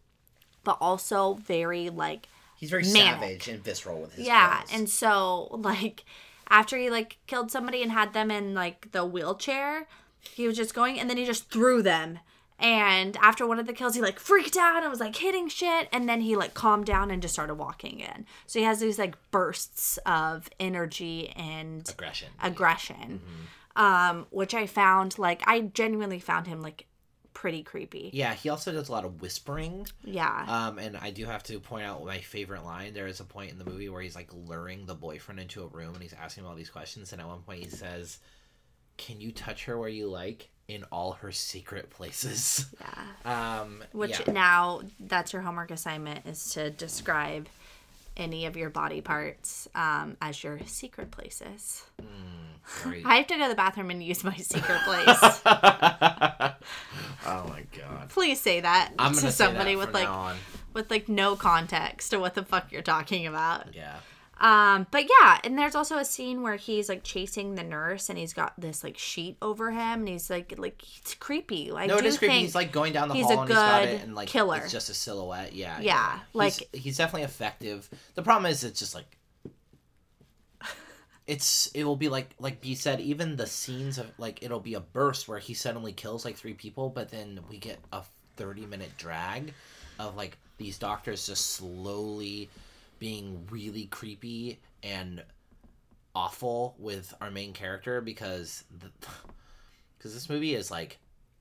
[0.64, 3.20] but also very like He's very Manic.
[3.20, 4.70] savage and visceral with his yeah, kills.
[4.72, 6.04] and so like
[6.48, 9.86] after he like killed somebody and had them in like the wheelchair,
[10.20, 12.18] he was just going and then he just threw them.
[12.58, 15.88] And after one of the kills, he like freaked out and was like hitting shit.
[15.92, 18.24] And then he like calmed down and just started walking in.
[18.46, 22.28] So he has these like bursts of energy and aggression.
[22.42, 23.20] aggression
[23.76, 23.82] Mm-hmm.
[23.82, 26.86] um which i found like i genuinely found him like
[27.34, 29.86] pretty creepy Yeah, he also does a lot of whispering.
[30.04, 32.94] yeah Um, and I do have to point out my favorite line.
[32.94, 35.66] There is a point in the movie where he's like luring the boyfriend into a
[35.66, 37.12] room and he's asking him all these questions.
[37.12, 38.18] And at one point he says,
[38.96, 44.20] "Can you touch her where you like in all her secret places?" yeah Um, which
[44.26, 44.32] yeah.
[44.32, 47.48] now that's your homework assignment is to describe
[48.16, 51.84] any of your body parts um, as your secret places.
[52.82, 55.40] Very- i have to go to the bathroom and use my secret place.
[57.26, 58.08] Oh my god.
[58.10, 60.36] please say that I'm to somebody that with like
[60.74, 63.74] with like no context to what the fuck you're talking about.
[63.74, 63.96] Yeah.
[64.38, 68.18] Um, but yeah, and there's also a scene where he's like chasing the nurse and
[68.18, 71.70] he's got this like sheet over him and he's like like it's creepy.
[71.70, 72.40] I No, it do creepy.
[72.40, 74.56] He's like going down the he's hall and he's got it, and like killer.
[74.58, 75.54] it's just a silhouette.
[75.54, 77.88] Yeah, Yeah, He's- like- he's definitely effective.
[78.16, 79.16] The problem is, it's just like
[81.26, 83.00] it's it will be like like B said.
[83.00, 86.54] Even the scenes of like it'll be a burst where he suddenly kills like three
[86.54, 88.02] people, but then we get a
[88.36, 89.54] thirty minute drag
[89.98, 92.48] of like these doctors just slowly
[93.04, 95.22] being really creepy and
[96.14, 98.64] awful with our main character because
[99.98, 100.96] because this movie is like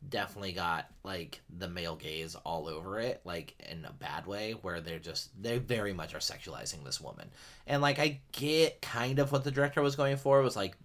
[0.10, 4.82] definitely got like the male gaze all over it like in a bad way where
[4.82, 7.30] they're just they very much are sexualizing this woman
[7.66, 10.76] and like i get kind of what the director was going for was like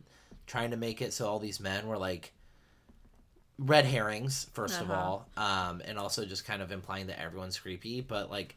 [0.47, 2.33] trying to make it so all these men were like
[3.59, 5.01] red herrings 1st of Uh-huh.
[5.01, 8.57] all um and also just kind of implying that everyone's creepy but like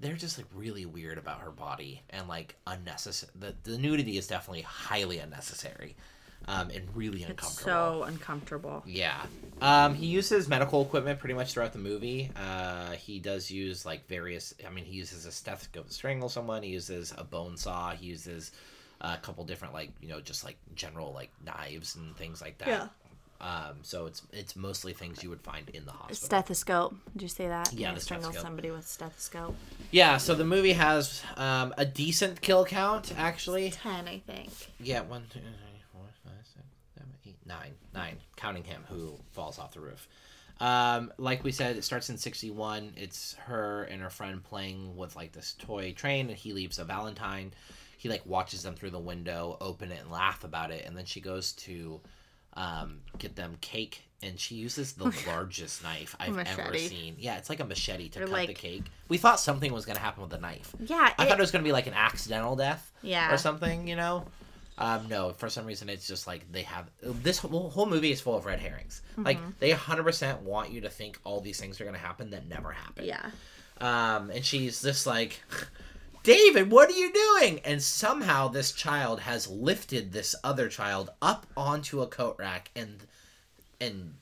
[0.00, 4.26] they're just like really weird about her body and like unnecessary the, the nudity is
[4.26, 5.96] definitely highly unnecessary
[6.46, 8.82] um and really uncomfortable so uncomfortable.
[8.86, 9.20] yeah.
[9.60, 12.30] Um, he uses medical equipment pretty much throughout the movie.
[12.36, 14.54] Uh, he does use like various.
[14.64, 16.62] I mean, he uses a stethoscope to strangle someone.
[16.62, 17.90] He uses a bone saw.
[17.90, 18.52] He uses
[19.00, 22.68] a couple different like you know just like general like knives and things like that.
[22.68, 22.88] Yeah.
[23.40, 26.26] Um, so it's it's mostly things you would find in the hospital.
[26.26, 26.96] Stethoscope.
[27.12, 27.72] Did you say that?
[27.72, 28.46] Yeah, the strangle stethoscope.
[28.48, 29.54] somebody with stethoscope.
[29.92, 30.16] yeah.
[30.16, 33.70] So the movie has um, a decent kill count actually.
[33.70, 34.50] Ten, I think.
[34.80, 36.64] Yeah, one, two, three, four, five, six,
[36.94, 40.08] seven, eight, nine, nine, counting him who falls off the roof.
[40.60, 42.94] Um, like we said, it starts in '61.
[42.96, 46.84] It's her and her friend playing with like this toy train, and he leaves a
[46.84, 47.52] Valentine.
[47.98, 51.04] He like watches them through the window, open it, and laugh about it, and then
[51.04, 52.00] she goes to
[52.58, 57.14] um, get them cake, and she uses the largest knife I've ever seen.
[57.18, 58.84] Yeah, it's like a machete to Or cut like- the cake.
[59.08, 60.74] We thought something was gonna happen with the knife.
[60.80, 61.14] Yeah.
[61.16, 63.32] I it- thought it was gonna be like an accidental death Yeah.
[63.32, 64.26] or something, you know.
[64.76, 68.20] Um, no, for some reason it's just like they have this whole, whole movie is
[68.20, 69.02] full of red herrings.
[69.12, 69.22] Mm-hmm.
[69.24, 72.46] Like they 100% want you to think all these things are going to happen that
[72.48, 73.04] never happen.
[73.04, 73.30] Yeah.
[73.80, 75.42] Um, and she's just like,
[76.28, 77.60] David, what are you doing?
[77.64, 82.98] And somehow this child has lifted this other child up onto a coat rack and
[83.80, 84.12] and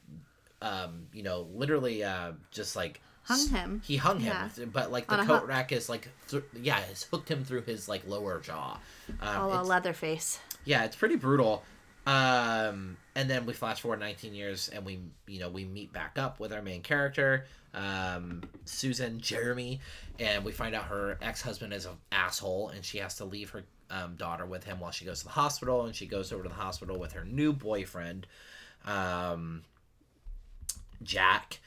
[0.63, 3.83] um, you know, literally uh, just like hung him.
[3.85, 4.65] He hung him, Yeah.
[4.73, 5.49] but like the coat hook.
[5.49, 8.79] rack is like, th- yeah, it's hooked him through his like lower jaw.
[9.09, 10.39] Um, Oh, a it's- Leatherface.
[10.65, 11.65] yeah, it's pretty brutal.
[12.07, 16.19] Um, and then we flash forward 19 years, and we, you know, we meet back
[16.19, 19.81] up with our main character, um, Susan Jeremy,
[20.21, 23.65] and we find out her ex-husband is an asshole, and she has to leave her
[23.91, 26.49] um, daughter with him while she goes to the hospital, and she goes over to
[26.49, 28.29] the hospital with her new boyfriend,
[28.85, 29.65] um,
[31.03, 31.59] Jack,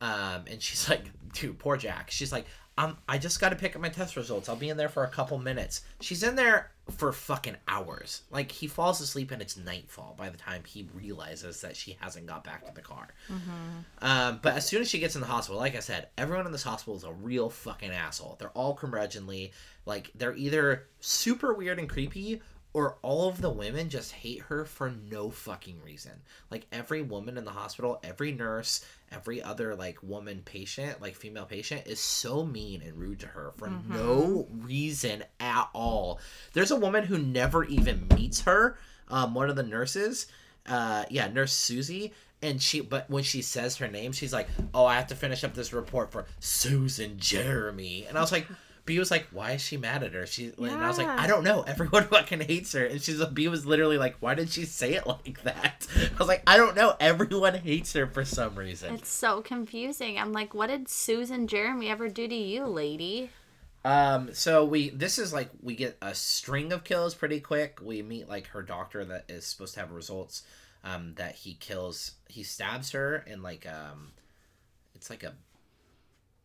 [0.00, 2.10] um, and she's like, dude, poor Jack.
[2.12, 2.46] She's like,
[2.76, 4.48] um, I just got to pick up my test results.
[4.48, 5.82] I'll be in there for a couple minutes.
[6.00, 8.22] She's in there for fucking hours.
[8.30, 12.26] Like he falls asleep and it's nightfall by the time he realizes that she hasn't
[12.26, 13.08] got back to the car.
[14.00, 16.52] Um, but as soon as she gets in the hospital, like I said, everyone in
[16.52, 18.36] this hospital is a real fucking asshole.
[18.38, 19.52] They're all curmudgeonly.
[19.86, 22.40] Like they're either super weird and creepy,
[22.74, 26.12] or all of the women just hate her for no fucking reason.
[26.50, 31.46] Like every woman in the hospital, every nurse, every other like woman patient, like female
[31.46, 36.20] patient, is so mean and rude to her for no reason at all.
[36.52, 38.78] There's a woman who never even meets her.
[39.08, 40.26] Um, one of the nurses,
[40.66, 44.84] uh, yeah, Nurse Susie, and she but when she says her name she's like oh
[44.84, 48.46] i have to finish up this report for susan jeremy and i was like
[48.88, 51.26] b was like why is she mad at her she and i was like i
[51.26, 54.64] don't know everyone fucking hates her and she's b was literally like why did she
[54.64, 58.54] say it like that i was like i don't know everyone hates her for some
[58.56, 60.18] reason It's so confusing.
[60.18, 63.30] I'm like, what did Susan Jeremy ever do to you, lady?
[63.84, 67.78] Um, so we this is like we get a string of kills pretty quick.
[67.82, 70.42] We meet like her doctor that is supposed to have results.
[70.84, 72.12] Um, that he kills.
[72.28, 74.12] He stabs her in like um,
[74.94, 75.34] it's like a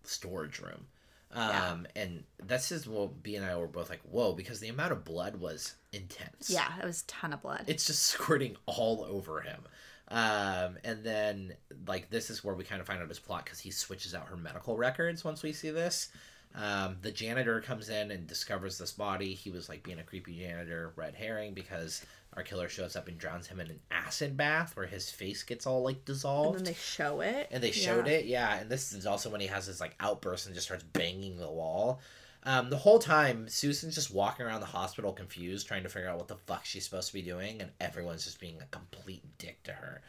[0.04, 0.88] storage room.
[1.34, 4.92] Um, and this is what B and I were both like, whoa, because the amount
[4.92, 6.50] of blood was intense.
[6.50, 7.66] Yeah, it was a ton of blood.
[7.68, 9.62] It's just squirting all over him.
[10.10, 11.54] Um, and then
[11.88, 14.28] like this is where we kind of find out his plot because he switches out
[14.28, 16.10] her medical records once we see this.
[16.56, 19.34] Um, the janitor comes in and discovers this body.
[19.34, 22.06] He was like being a creepy janitor, red herring, because
[22.36, 25.66] our killer shows up and drowns him in an acid bath where his face gets
[25.66, 26.58] all like dissolved.
[26.58, 27.48] and then they show it.
[27.52, 28.60] And they showed it, yeah.
[28.60, 31.50] And this is also when he has his like outburst and just starts banging the
[31.50, 32.00] wall.
[32.46, 36.18] Um, the whole time, Susan's just walking around the hospital confused, trying to figure out
[36.18, 39.64] what the fuck she's supposed to be doing, and everyone's just being a complete dick
[39.64, 40.02] to her.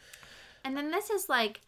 [0.65, 1.61] And then this is like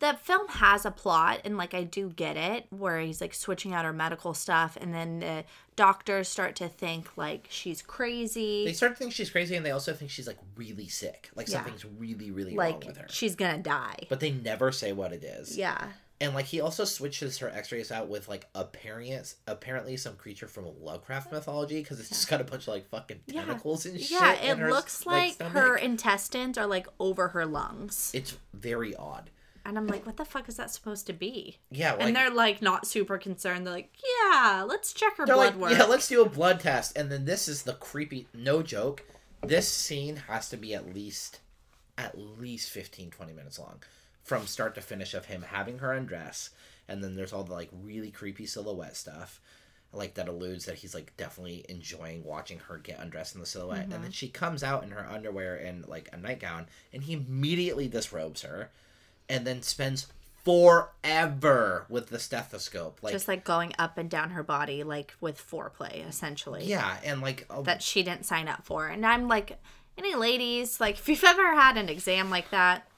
[0.00, 3.72] the film has a plot and like I do get it where he's like switching
[3.74, 5.44] out her medical stuff and then the
[5.76, 8.64] doctors start to think like she's crazy.
[8.64, 11.48] They start to think she's crazy, and they also think she's like really sick, like
[11.48, 11.54] Yeah.
[11.64, 13.06] something's really, really like wrong with her.
[13.10, 13.96] she's gonna die.
[14.08, 15.56] But they never say what it is.
[15.56, 15.88] yeah.
[16.20, 20.66] And like he also switches her X-rays out with like apparent, apparently some creature from
[20.80, 23.44] Lovecraft mythology because it's just got a bunch of like fucking Yeah.
[23.44, 24.10] tentacles and shit.
[24.20, 25.52] Yeah, it her, looks like stomach.
[25.52, 28.10] her intestines are like over her lungs.
[28.14, 29.30] It's very odd.
[29.68, 31.58] And I'm like, what the fuck is that supposed to be?
[31.70, 33.66] Yeah, like and they're like not super concerned.
[33.66, 35.72] They're like, yeah, let's check her blood like, work.
[35.72, 36.96] yeah, let's do a blood test.
[36.96, 39.04] And then this is the creepy, no joke.
[39.42, 41.40] This scene has to be at least,
[41.98, 43.82] at least 15, 20 minutes long
[44.22, 46.48] from start to finish of him having her undress.
[46.88, 49.38] And then there's all the like really creepy silhouette stuff.
[49.92, 53.84] Like that alludes that he's like definitely enjoying watching her get undressed in the silhouette.
[53.84, 54.02] And mm-hmm.
[54.04, 58.40] then she comes out in her underwear and like a nightgown and he immediately disrobes
[58.40, 58.70] her
[59.28, 60.06] and then spends
[60.44, 62.98] forever with the stethoscope.
[63.02, 66.64] Like just like going up and down her body, like with foreplay, essentially.
[66.64, 68.86] Yeah, and like a, That she didn't sign up for.
[68.86, 69.58] And I'm like,
[69.96, 72.88] any ladies, like if you've ever had an exam like that,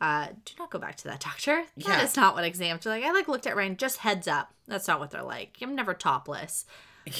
[0.00, 1.64] uh, do not go back to that doctor.
[1.78, 2.22] That is Yeah.
[2.22, 3.04] not what exams are like.
[3.04, 4.50] I like looked at Ryan, just heads up.
[4.66, 5.56] That's not what they're like.
[5.60, 6.64] I'm never topless.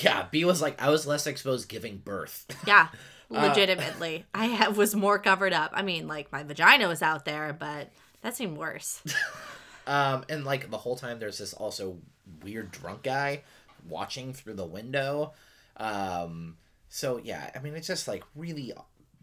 [0.03, 2.47] yeah, B was like I was less exposed giving birth.
[2.67, 2.89] Yeah.
[3.33, 4.25] Uh, Legitimately.
[4.35, 5.71] I have, was more covered up.
[5.73, 7.89] I mean, like my vagina was out there, but
[8.23, 9.03] that seemed worse.
[9.87, 11.99] um, and like the whole time there's this also
[12.43, 13.43] weird drunk guy
[13.89, 15.33] watching through the window.
[15.77, 16.57] Um,
[16.89, 18.73] so yeah, I mean it's just like really,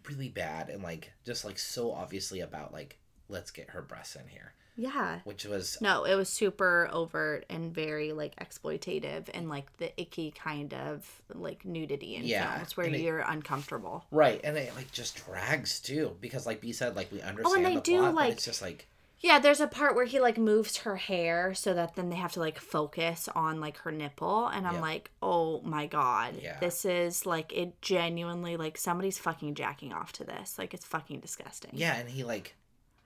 [0.08, 2.98] really bad and like just like so obviously about like
[3.30, 5.20] let's get her breasts in here, Yeah.
[5.24, 10.32] which was No, it was super overt and very like exploitative and like the icky
[10.32, 14.06] kind of like nudity in Yeah, films where and you're uncomfortable.
[14.12, 17.66] right, and it like just drags too because like B said, like we oh, understand
[17.66, 18.88] Oh, they the do, plot, like- but it's just like
[19.20, 22.34] Yeah, there's a part where he like moves her hair so that then they have
[22.34, 24.82] to like focus on like her nipple and I'm Yeah.
[24.82, 26.36] like, "Oh my god.
[26.40, 26.60] Yeah.
[26.60, 30.60] This is like it genuinely like somebody's fucking jacking off to this.
[30.60, 32.56] Like it's fucking disgusting." Yeah, and he like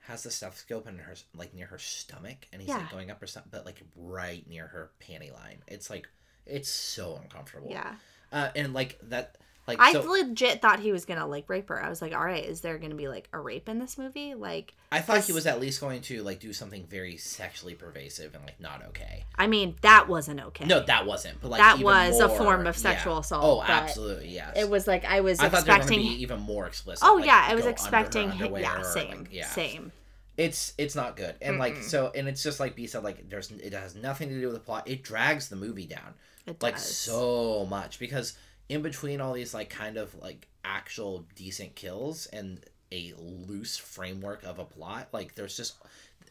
[0.06, 2.78] has the stethoscope in her like near her stomach, and he's Yeah.
[2.78, 5.60] like going up her stomach, but like right near her panty line.
[5.68, 6.08] It's like
[6.46, 7.70] it's so uncomfortable.
[7.70, 7.96] Yeah.
[8.32, 9.38] Uh, and like that,
[9.68, 11.82] Like I so, legit thought he was gonna like rape her.
[11.82, 14.34] I was like, all right, is there gonna be like a rape in this movie?
[14.34, 18.34] Like, I thought he was at least going to like do something very sexually pervasive
[18.34, 19.24] and like not okay.
[19.36, 20.66] I mean, that wasn't okay.
[20.66, 21.40] No, that wasn't.
[21.42, 22.82] But like That was a form of yeah.
[22.82, 24.54] sexual oh, assault, Oh, absolutely, yes.
[24.58, 26.00] it was like I was I thought they were expecting.
[26.02, 27.08] be even more explicit.
[27.08, 28.34] oh like, yeah, I was go under her expecting.
[28.34, 29.48] Yeah, or, same, like, yeah.
[29.48, 29.92] same.
[30.38, 33.52] It's it's not good, and like so, and it's just like B said, like there's
[33.52, 34.88] it has nothing to do with the plot.
[34.88, 36.16] It drags the movie down
[36.48, 36.96] It like does.
[36.98, 38.38] so much because
[38.72, 44.44] in between all these like kind of like actual decent kills and a loose framework
[44.44, 45.76] of a plot, like there's just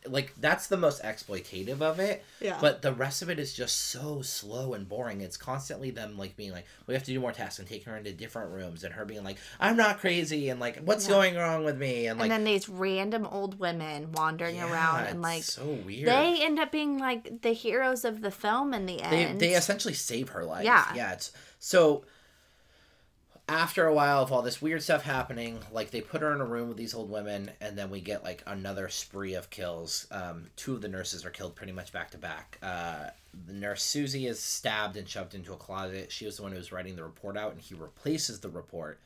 [0.07, 2.25] like that's the most exploitative of it.
[2.41, 2.57] Yeah.
[2.59, 5.21] But the rest of it is just so slow and boring.
[5.21, 7.99] It's constantly them like being like, we have to do more tasks and taking her
[7.99, 11.15] into different rooms, and her being like, I'm not crazy, and like, what's Yeah.
[11.15, 15.05] going wrong with me, and like, and then these random old women wandering yeah, around
[15.07, 16.09] and like so weird.
[16.09, 19.41] they end up being like the heroes of the film in the they, end.
[19.41, 20.65] they essentially save her life.
[20.65, 20.87] Yeah.
[20.95, 21.13] Yeah.
[21.13, 22.05] It's so
[23.51, 26.45] after a while of all this weird stuff happening, like they put her in a
[26.45, 30.07] room with these old women, and then we get like another spree of kills.
[30.13, 32.59] Um, two of the nurses are killed pretty much back to back.
[32.63, 33.09] Uh,
[33.49, 36.13] the nurse Susie is stabbed and shoved into a closet.
[36.13, 39.01] She was the one who was writing the report out, and he replaces the report.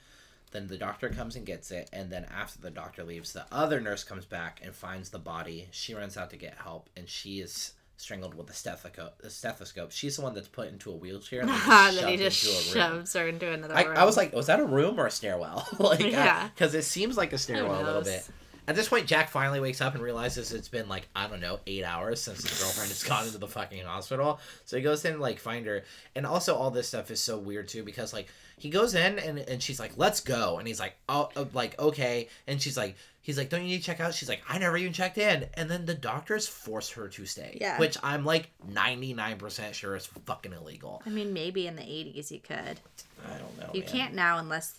[0.50, 3.80] Then the doctor comes and gets it, and then after the doctor leaves, the other
[3.80, 5.68] nurse comes back and finds the body.
[5.70, 9.20] She runs out to get help, and she is strangled with a stethoscope.
[9.22, 9.92] A stethoscope.
[9.92, 12.84] She's the one that's put into a wheelchair and then then he just into a
[12.84, 12.92] room.
[12.98, 13.96] shoves her into another I, room.
[13.96, 15.66] I was like, was that a room or a stairwell?
[15.78, 16.48] like, Yeah.
[16.54, 18.26] because it seems like a stairwell a little bit.
[18.66, 21.60] At this point, Jack finally wakes up and realizes it's been like I don't know
[21.66, 24.40] eight hours since his girlfriend has gone into the fucking hospital.
[24.64, 25.82] So he goes in and like find her,
[26.16, 29.38] and also all this stuff is so weird too because like he goes in and
[29.38, 32.96] and she's like, "Let's go," and he's like, "Oh, uh, like okay," and she's like.
[33.24, 34.12] He's like, don't you need to check out?
[34.12, 35.46] She's like, I never even checked in.
[35.54, 37.56] And then the doctors force her to stay.
[37.58, 37.78] Yeah.
[37.78, 41.02] Which I'm like 99% sure is fucking illegal.
[41.06, 42.80] I mean, maybe in the '80s you could.
[43.26, 43.70] I don't know.
[43.72, 43.88] You man.
[43.88, 44.78] can't now unless.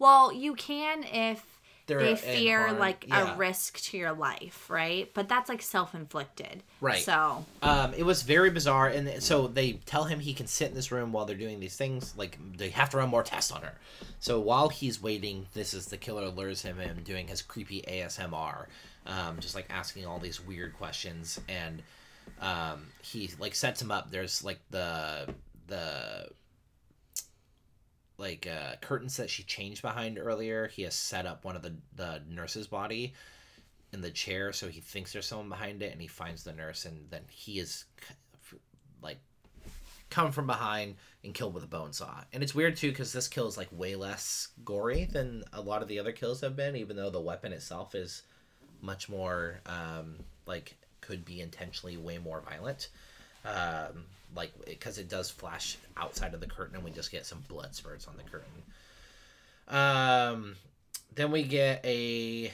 [0.00, 3.34] Well, you can if They're they fear harm- like yeah.
[3.34, 5.10] a risk to your life, right?
[5.14, 6.62] But that's like self-inflicted.
[6.80, 7.02] Right.
[7.02, 10.74] So Um, it was very bizarre, and so they tell him he can sit in
[10.74, 12.14] this room while they're doing these things.
[12.16, 13.74] Like they have to run more tests on her.
[14.20, 18.66] So while he's waiting, this is the killer lures him in doing his creepy ASMR,
[19.06, 21.82] um, just like asking all these weird questions, and
[22.40, 24.10] um, he like sets him up.
[24.10, 25.34] There's like the
[25.66, 26.28] the
[28.24, 30.68] like uh, curtains that she changed behind earlier.
[30.68, 33.12] He has set up one of the the nurse's body
[33.92, 36.86] in the chair, so he thinks there's someone behind it, and he finds the nurse,
[36.86, 37.84] and then he is
[39.02, 39.18] like
[40.08, 42.14] come from behind and killed with a bone saw.
[42.32, 45.82] And it's weird too because this kill is like way less gory than a lot
[45.82, 48.22] of the other kills have been, even though the weapon itself is
[48.80, 50.16] much more um,
[50.46, 52.88] like could be intentionally way more violent.
[53.44, 57.44] Um, like because it does flash outside of the curtain, and we just get some
[57.48, 58.62] blood spurts on the curtain.
[59.68, 60.56] Um,
[61.14, 62.52] then we get a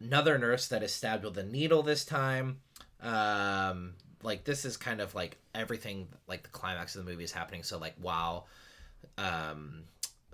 [0.00, 2.58] another nurse that is stabbed with a needle this time.
[3.00, 7.32] Um, like this is kind of like everything like the climax of the movie is
[7.32, 7.62] happening.
[7.62, 8.46] So like while
[9.18, 9.84] um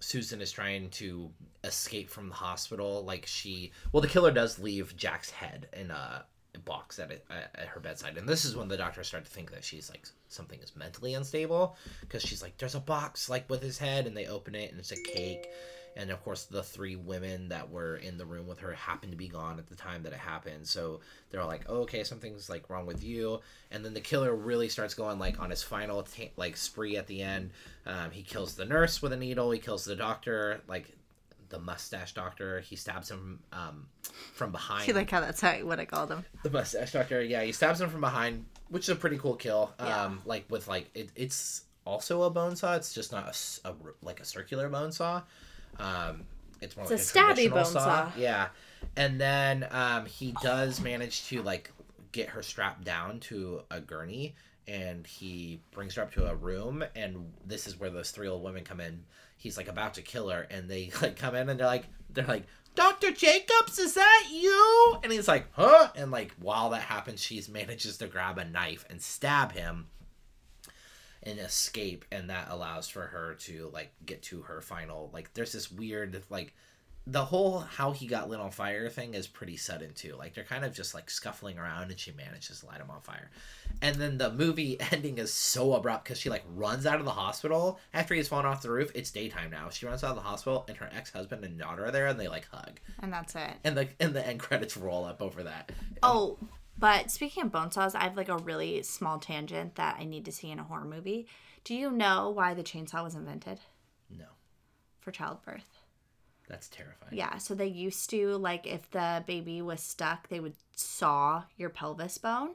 [0.01, 1.31] Susan is trying to
[1.63, 6.25] escape from the hospital, like she well the killer does leave Jack's head in a
[6.65, 9.51] box at it at her bedside and this is when the doctors start to think
[9.51, 13.63] that she's like something is mentally unstable because she's like there's a box like with
[13.63, 15.49] his head and they open it and it's a cake.
[15.95, 19.19] And of course the three women that were in the room with her happened to
[19.19, 20.67] be gone at the time that it happened.
[20.67, 23.41] So they're all like oh, okay something's like wrong with you.
[23.71, 27.07] And then the killer really starts going like on his final ta like spree at
[27.07, 27.51] the end.
[27.87, 30.87] Um, he kills the nurse with a needle he kills the doctor like
[31.53, 32.61] the mustache doctor.
[32.61, 33.87] He stabs him um,
[34.33, 34.89] from behind.
[34.89, 36.25] You like how that's how what I called him.
[36.43, 39.73] the mustache doctor yeah he stabs him from behind which is a pretty cool kill
[39.79, 44.19] um like with like it, it's also a bone saw it's just not a like
[44.21, 45.23] a circular bone saw
[45.79, 46.25] um
[46.61, 47.85] it's more It's like a a, stabby bone saw.
[47.85, 48.11] saw.
[48.17, 48.49] yeah
[48.97, 51.71] and then um he does manage to like
[52.13, 54.35] get her strapped down to a gurney
[54.67, 58.43] and he brings her up to a room and this is where those three old
[58.43, 59.05] women come in.
[59.37, 62.27] He's like about to kill her and they like come in and they're like they're
[62.27, 62.45] like
[62.75, 64.97] dr jacobs is that you?
[65.03, 65.89] And he's like huh?
[65.95, 69.87] And like while that happens she manages to grab a knife and stab him
[71.23, 75.53] and escape and that allows for her to like get to her final like there's
[75.53, 76.55] this weird like
[77.07, 80.45] the whole how he got lit on fire thing is pretty sudden too like they're
[80.45, 83.29] kind of just like scuffling around and she manages to light him on fire
[83.81, 87.11] and then the movie ending is so abrupt because she like runs out of the
[87.11, 90.23] hospital after he's fallen off the roof it's daytime now she runs out of the
[90.23, 93.55] hospital and her ex-husband and daughter are there and they like hug And that's it.
[93.65, 95.73] and the and the end credits roll up over that
[96.05, 96.39] Oh,
[96.79, 100.25] but speaking of bone saws, I have like a really small tangent that I need
[100.25, 101.27] to see in a horror movie.
[101.65, 103.61] Do you know why the chainsaw was invented?
[104.11, 104.25] no
[105.01, 105.82] for childbirth.
[106.49, 107.17] That's terrifying.
[107.17, 111.71] Yeah, so they used to like if the baby was stuck, they would saw your
[111.71, 112.51] pelvis bone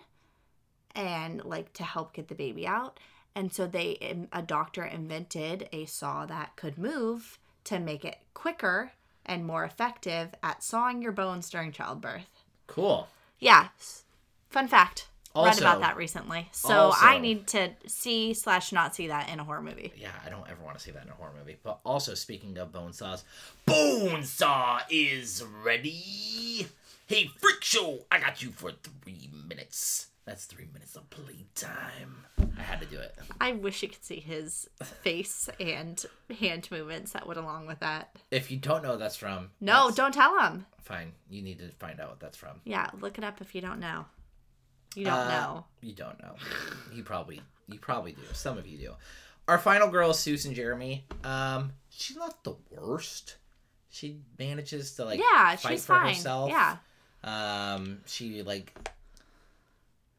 [0.95, 2.99] and like to help get the baby out.
[3.35, 8.91] And so they a doctor invented a saw that could move to make it quicker
[9.25, 12.43] and more effective at sawing your bones during childbirth.
[12.65, 13.07] Cool.
[13.39, 13.67] Yeah.
[14.49, 15.07] Fun fact.
[15.45, 16.47] Read about that recently.
[16.51, 19.93] So I need to see slash not see that in a horror movie.
[19.97, 21.57] Yeah, I don't ever want to see that in a horror movie.
[21.63, 23.23] But also, speaking of bone saws,
[23.65, 26.67] bone saw is ready.
[27.07, 27.99] Hey, freak show!
[28.11, 30.07] I got you for three minutes.
[30.25, 32.25] That's three minutes of playtime.
[32.57, 33.15] I had to do it.
[33.39, 36.05] I wish you could see his face and
[36.37, 38.13] hand movements that went along with that.
[38.29, 40.65] If you don't know what that's from, No, that's don't tell him.
[40.81, 42.59] Fine, you need to find out what that's from.
[42.65, 44.05] Yeah, look it up if you don't know.
[44.97, 45.65] You don't Uh, know.
[45.81, 46.35] You don't know.
[46.93, 48.21] You probably you probably do.
[48.33, 48.93] Some of you do.
[49.47, 51.05] Our final girl, Susan Jeremy.
[51.23, 53.37] Um, she's not the worst.
[53.89, 56.15] She manages to like Yeah, fight she's for fine.
[56.15, 56.49] herself.
[56.49, 56.77] Yeah.
[57.23, 58.73] Um, she like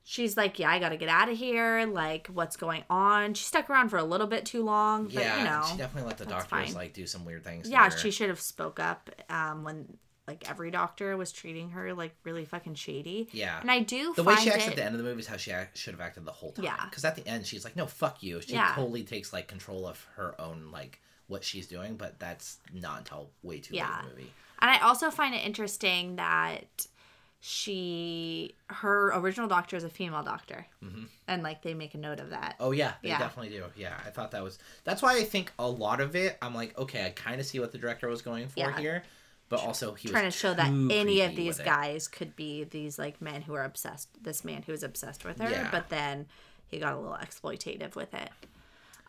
[0.05, 1.85] She's like, yeah, I got to get out of here.
[1.85, 3.35] Like, what's going on?
[3.35, 5.63] She stuck around for a little bit too long, but yeah, you know.
[5.71, 6.73] she definitely let the doctors fine.
[6.73, 7.67] like do some weird things.
[7.67, 9.99] to yeah, she should have spoke up um, when
[10.29, 13.29] like every doctor was treating her like really fucking shady.
[13.33, 13.61] Yeah.
[13.61, 15.27] And I do the way she acts it, at the end of the movie is
[15.27, 16.67] how she act, should have acted the whole time.
[16.67, 16.85] Yeah.
[16.85, 18.73] Because at the end, she's like, "No, fuck you." She Yeah.
[18.77, 23.31] totally takes like control of her own like what she's doing, but that's not until
[23.43, 23.87] way too Yeah.
[23.89, 24.33] late in the movie.
[24.61, 26.87] And I also find it interesting that
[27.41, 31.07] she her original doctor is a female doctor, Mhm.
[31.27, 32.57] and like they make a note of that.
[32.61, 33.19] Oh yeah, they Yeah.
[33.19, 33.65] definitely do.
[33.77, 34.59] Yeah, I thought that was.
[34.85, 36.37] That's why I think a lot of it.
[36.43, 38.79] I'm like, okay, I kind of see what the director was going for Yeah.
[38.79, 39.05] here,
[39.49, 41.65] but also he trying was to show that any of these with it.
[41.67, 45.39] guys could be these like men who are obsessed this man who is obsessed with
[45.41, 45.69] her Yeah.
[45.71, 46.27] but then
[46.67, 48.31] he got a little exploitative with it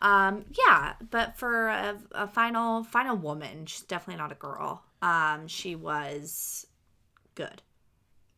[0.01, 5.47] um yeah but for a, a final final woman she's definitely not a girl um
[5.47, 6.65] she was
[7.35, 7.61] good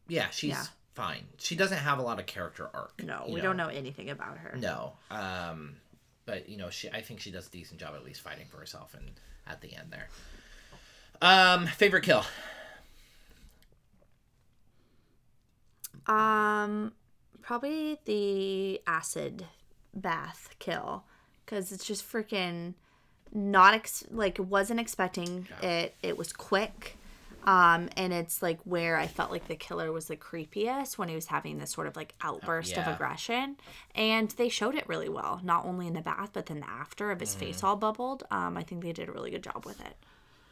[0.07, 0.63] Yeah, she's Yeah.
[0.93, 1.25] fine.
[1.37, 3.01] She doesn't have a lot of character arc.
[3.03, 4.93] no we don't know anything about her No.
[5.11, 5.75] Um,
[6.25, 6.87] but you know, she.
[6.89, 9.09] I think she does a decent job at least fighting for herself, and
[9.47, 10.07] at the end there.
[11.21, 12.25] Um, favorite kill.
[16.07, 16.93] Um,
[17.41, 19.45] probably the acid
[19.93, 21.03] bath kill
[21.45, 22.73] because it's just freaking
[23.33, 25.69] not ex- like wasn't expecting Yeah.
[25.69, 25.95] it.
[26.01, 26.97] It was quick.
[27.43, 31.15] Um, and it's like where I felt like the killer was the creepiest when he
[31.15, 33.57] was having this sort of like outburst of aggression,
[33.95, 35.39] and they showed it really well.
[35.43, 37.39] Not only in the bath, but then the after of his Mm-hmm.
[37.39, 38.23] face all bubbled.
[38.29, 39.95] Um, I think they did a really good job with it.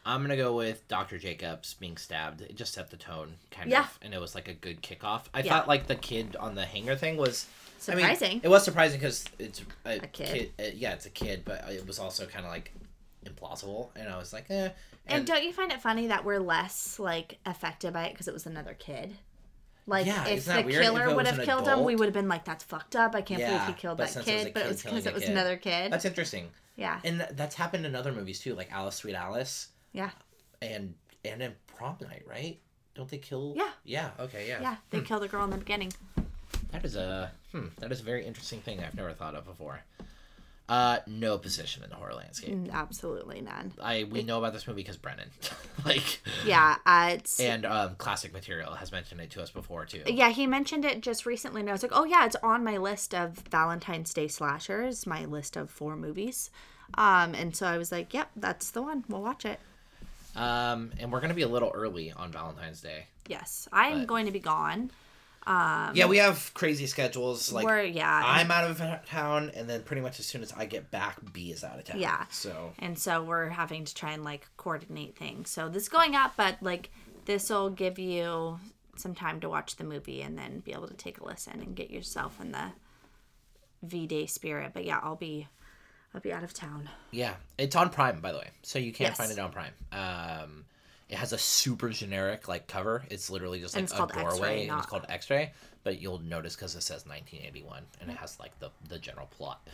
[0.05, 1.17] I'm gonna go with Dr.
[1.17, 2.41] Jacobs being stabbed.
[2.41, 3.81] It just set the tone, kind Yeah.
[3.83, 5.23] of, and it was like a good kickoff.
[5.33, 5.53] I Yeah.
[5.53, 7.45] thought like the kid on the hanger thing was
[7.87, 8.41] I mean, Surprising.
[8.43, 10.51] it was surprising because it's a, kid.
[10.59, 12.73] uh, yeah, it's a kid, but it was also kind of like
[13.25, 14.69] implausible, and I was like, eh.
[15.07, 18.33] And, don't you find it funny that we're less like affected by it because it
[18.33, 19.15] was another kid?
[19.87, 20.83] Like Yeah, if the weird?
[20.83, 23.15] Killer would have killed him, we would have been like, "That's fucked up.
[23.15, 25.23] I can't believe he killed that it was kid." But it was because it was
[25.23, 25.31] kid.
[25.31, 25.91] another kid.
[25.91, 29.69] that's interesting, yeah, and th- that's happened in other movies too, like Alice, Sweet Alice,
[29.93, 30.11] yeah,
[30.61, 30.93] and
[31.25, 32.59] and in Prom Night, right?
[32.95, 33.53] Don't they kill?
[33.55, 33.69] Yeah.
[33.85, 34.09] Yeah.
[34.19, 34.47] Okay.
[34.47, 34.61] Yeah.
[34.61, 34.75] yeah.
[34.89, 35.93] They kill the girl in the beginning.
[36.71, 37.67] That is a hmm.
[37.79, 39.81] That is a very interesting thing I've never thought of before.
[40.67, 42.55] Uh, no position in the horror landscape.
[42.71, 43.73] Absolutely none.
[43.81, 45.31] I we know about this movie because Brendan,
[45.85, 50.03] like, Yeah, uh, it's and um, classic material has mentioned it to us before too.
[50.05, 50.29] yeah.
[50.29, 53.15] He mentioned it just recently, and I was like, "Oh yeah, it's on my list
[53.15, 56.51] of Valentine's Day slashers, my list of four movies."
[56.95, 59.05] Um, and so I was like, "Yep, that's the one.
[59.09, 59.59] We'll watch it."
[60.39, 63.05] Um, and we're gonna be a little early on Valentine's Day.
[63.27, 64.91] Yes, I am But- going to be gone.
[65.47, 67.51] Um, yeah, we have crazy schedules.
[67.51, 70.65] Like we're yeah, I'm out of town, and then pretty much as soon as I
[70.65, 71.99] get back, B is out of town.
[71.99, 72.25] Yeah.
[72.29, 75.49] So and so we're having to try and like coordinate things.
[75.49, 76.91] So this is going up, but like
[77.25, 78.59] this will give you
[78.95, 81.73] some time to watch the movie and then be able to take a listen and
[81.75, 82.71] get yourself in the
[83.81, 84.71] V Day spirit.
[84.73, 85.47] But yeah, I'll be
[86.13, 86.89] I'll be out of town.
[87.11, 89.17] yeah, it's on Prime by the way, so you can't Yes.
[89.17, 89.73] find it on Prime.
[89.91, 90.65] Um,
[91.07, 93.03] it has a super generic like cover.
[93.09, 95.51] It's literally just like a doorway, and it's called X-ray.
[95.83, 99.67] But you'll notice because it says 1981, and it has like the the general plot.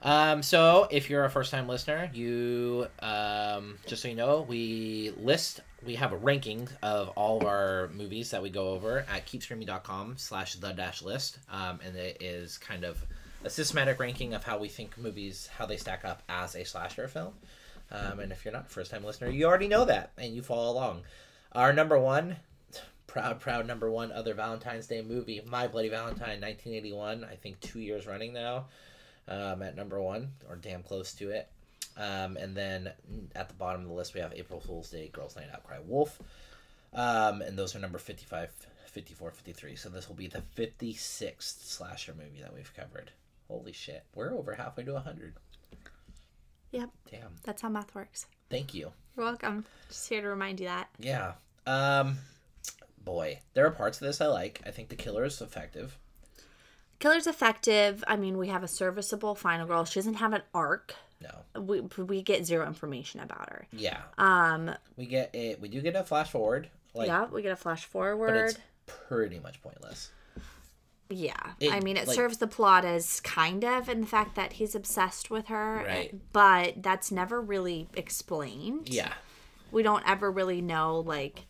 [0.00, 5.12] Um, so if you're a first time listener, you um, just so you know, we
[5.18, 9.26] list we have a ranking of all of our movies that we go over at
[9.26, 11.38] keepscreaming.com slash the dash list.
[11.50, 12.98] Um, and it is kind of
[13.44, 17.08] a systematic ranking of how we think movies how they stack up as a slasher
[17.08, 17.34] film.
[17.90, 20.42] Um, and if you're not a first time listener, you already know that and you
[20.42, 21.02] follow along.
[21.52, 22.36] Our number one
[23.06, 27.24] proud, proud number one other Valentine's Day movie, My Bloody Valentine, 1981.
[27.24, 28.66] I think two years running now
[29.26, 31.48] um, at number one, or damn close to it.
[31.96, 32.92] Um, and then
[33.34, 35.78] at the bottom of the list, we have April Fool's Day, Girls Night Out, Cry
[35.84, 36.20] Wolf.
[36.94, 38.50] Um, and those are number 55,
[38.86, 39.76] 54, 53.
[39.76, 43.10] So this will be the 56th slasher movie that we've covered.
[43.48, 44.04] Holy shit.
[44.14, 45.34] We're over halfway to 100.
[46.70, 47.36] Yep, Damn.
[47.44, 48.26] that's how math works.
[48.50, 48.92] Thank you.
[49.16, 49.64] You're welcome.
[49.88, 50.88] Just here to remind you that.
[50.98, 51.32] Yeah.
[51.66, 52.18] Um,
[53.02, 54.60] boy, there are parts of this I like.
[54.66, 55.96] I think the killer is effective.
[56.98, 58.04] Killer's effective.
[58.06, 59.84] I mean, we have a serviceable final girl.
[59.84, 60.94] She doesn't have an arc.
[61.22, 61.60] No.
[61.60, 63.66] We we get zero information about her.
[63.72, 64.00] Yeah.
[64.18, 65.60] Um, We get it.
[65.60, 66.68] We do get a flash forward.
[66.94, 68.26] Like, yeah, we get a flash forward.
[68.28, 70.10] but it's pretty much pointless.
[71.10, 71.52] Yeah.
[71.60, 74.54] It, I mean, it like- serves the plot as kind of in the fact that
[74.54, 75.80] he's obsessed with her.
[75.80, 76.14] Eh, right.
[76.32, 78.88] But that's never really explained.
[78.88, 79.12] Yeah.
[79.70, 81.46] We don't ever really know, like,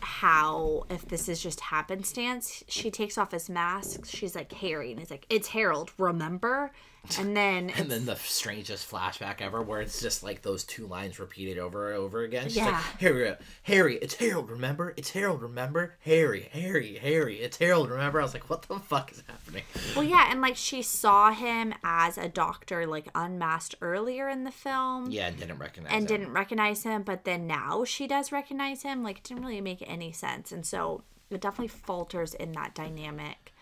[0.00, 2.64] how, if this is just happenstance.
[2.68, 4.06] She takes off his mask.
[4.06, 4.90] She's like, Harry.
[4.90, 6.70] And he's like, it's Harold, remember?
[7.18, 7.70] And then.
[7.78, 11.92] And then the strangest flashback ever, where it's just like those two lines repeated over
[11.92, 12.48] and over again.
[12.48, 12.82] She's like, Yeah.
[13.00, 14.50] Harry, uh, Harry, it's Harold.
[14.50, 14.92] Remember?
[14.96, 15.40] It's Harold.
[15.40, 15.94] Remember?
[16.00, 17.88] Harry, Harry, Harry, it's Harold.
[17.88, 18.20] Remember?
[18.20, 19.62] I was like, what the fuck is happening?
[19.94, 24.50] Well, yeah, and like she saw him as a doctor, like unmasked earlier in the
[24.50, 25.10] film.
[25.10, 25.92] Yeah, and didn't recognize.
[25.92, 26.18] and him.
[26.18, 29.02] didn't recognize him, but then now she does recognize him.
[29.02, 30.52] Like, it didn't really make any sense.
[30.52, 33.52] And so it definitely falters in that dynamic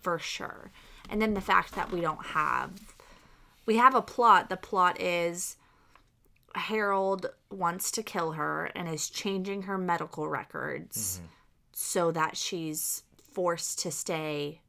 [0.00, 0.70] for sure.
[1.08, 2.72] And then the fact that we don't have,
[3.66, 4.48] we have a plot.
[4.48, 5.56] The plot is
[6.54, 11.26] Harold wants to kill her and is changing her medical records mm-hmm.
[11.72, 14.60] so that she's forced to stay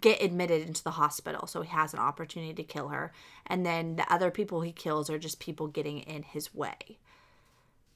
[0.00, 3.12] get admitted into the hospital so he has an opportunity to kill her
[3.46, 6.98] and then the other people he kills are just people getting in his way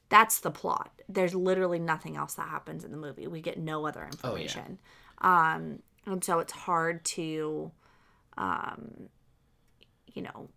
[0.09, 0.91] that's the plot.
[1.09, 3.27] There's literally nothing else that happens in the movie.
[3.27, 4.79] We get no other information.
[5.19, 7.71] Um and so it's hard to
[8.39, 9.09] um
[10.13, 10.49] you know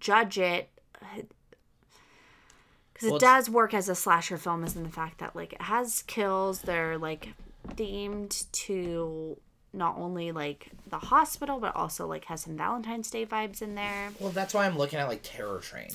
[0.00, 0.68] judge it.
[2.92, 5.62] Because it does work as a slasher film is in the fact that like it
[5.62, 6.62] has kills.
[6.62, 7.34] They're like
[7.68, 9.38] themed to
[9.72, 14.10] not only like the hospital but also like has some valentine's day vibes in there.
[14.20, 15.90] Well, that's why I'm looking at like Terror Train,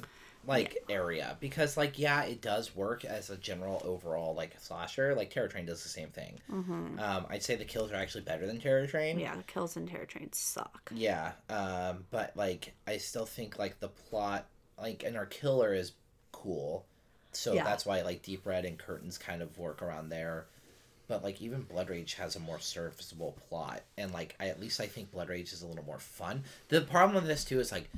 [0.47, 5.13] like area because like yeah, it does work as a general overall like slasher.
[5.15, 6.39] Like Terror Train does the same thing.
[6.51, 6.99] Mm-hmm.
[6.99, 9.19] Um, I'd say the kills are actually better than Terror Train.
[9.19, 11.33] yeah kills in terror trains suck Yeah.
[11.49, 14.47] Um, but like I still think like the plot,
[14.81, 15.91] like and our killer is
[16.31, 16.85] cool,
[17.33, 17.63] so Yeah.
[17.65, 20.45] that's why like Deep Red and Curtains kind of work around there.
[21.07, 24.79] But like even Blood Rage has a more serviceable plot, and like I at least
[24.79, 26.43] I think Blood Rage is a little more fun.
[26.69, 27.89] The problem with this too is like,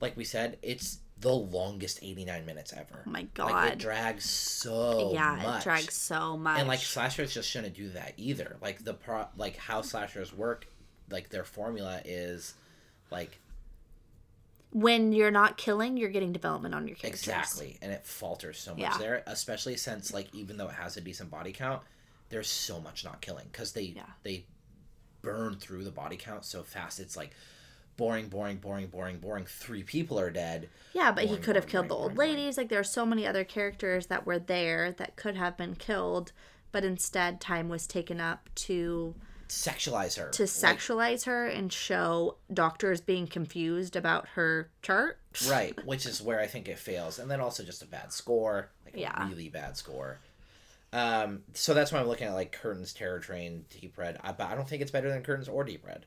[0.00, 3.02] like we said, it's the longest eighty nine minutes ever.
[3.06, 3.50] oh my god.
[3.50, 5.60] Like it drags so yeah much.
[5.62, 8.56] it drags so much And like slashers just shouldn't do that either.
[8.60, 10.66] Like the pro, like how slashers work,
[11.10, 12.54] like their formula is,
[13.10, 13.38] like
[14.72, 18.72] when you're not killing you're getting development on your characters exactly, and it falters so
[18.72, 18.98] much Yeah.
[18.98, 19.22] there.
[19.26, 21.82] Especially since like even though it has a decent body count,
[22.30, 24.02] there's so much not killing because they Yeah.
[24.22, 24.44] they
[25.20, 26.98] burn through the body count so fast.
[26.98, 27.30] It's like
[27.96, 29.44] boring, boring, boring, boring, boring.
[29.46, 30.68] Three people are dead.
[30.92, 32.56] Yeah, but he Boring, could have boring, killed the old boring, ladies.
[32.56, 36.32] Like there are so many other characters that were there that could have been killed,
[36.72, 39.14] but instead time was taken up to
[39.48, 45.18] Sexualize her to Like, sexualize her and show doctors being confused about her chart.
[45.46, 48.70] right, which is where I think it fails, and then also just a bad score,
[48.86, 49.26] like Yeah.
[49.26, 50.18] a really bad score.
[50.94, 54.18] Um, so that's why I'm looking at like Curtains, Terror Train, Deep Red.
[54.22, 56.06] I, but I don't think it's better than Curtains or Deep Red.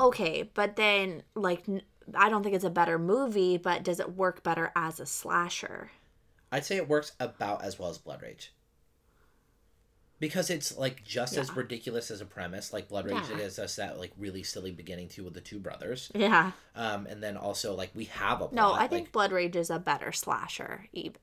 [0.00, 1.64] Okay, but then like
[2.14, 5.90] I don't think it's a better movie, but does it work better as a slasher?
[6.50, 8.52] I'd say it works about as well as Blood Rage.
[10.18, 13.36] Because it's like just as ridiculous as a premise, like Blood Rage Yeah.
[13.36, 16.10] it is just that like really silly beginning too with the two brothers.
[16.14, 16.52] Yeah.
[16.74, 18.52] Um, and then also like we have a plot.
[18.52, 20.88] No, I think like, Blood Rage is a better slasher.
[20.92, 21.16] Even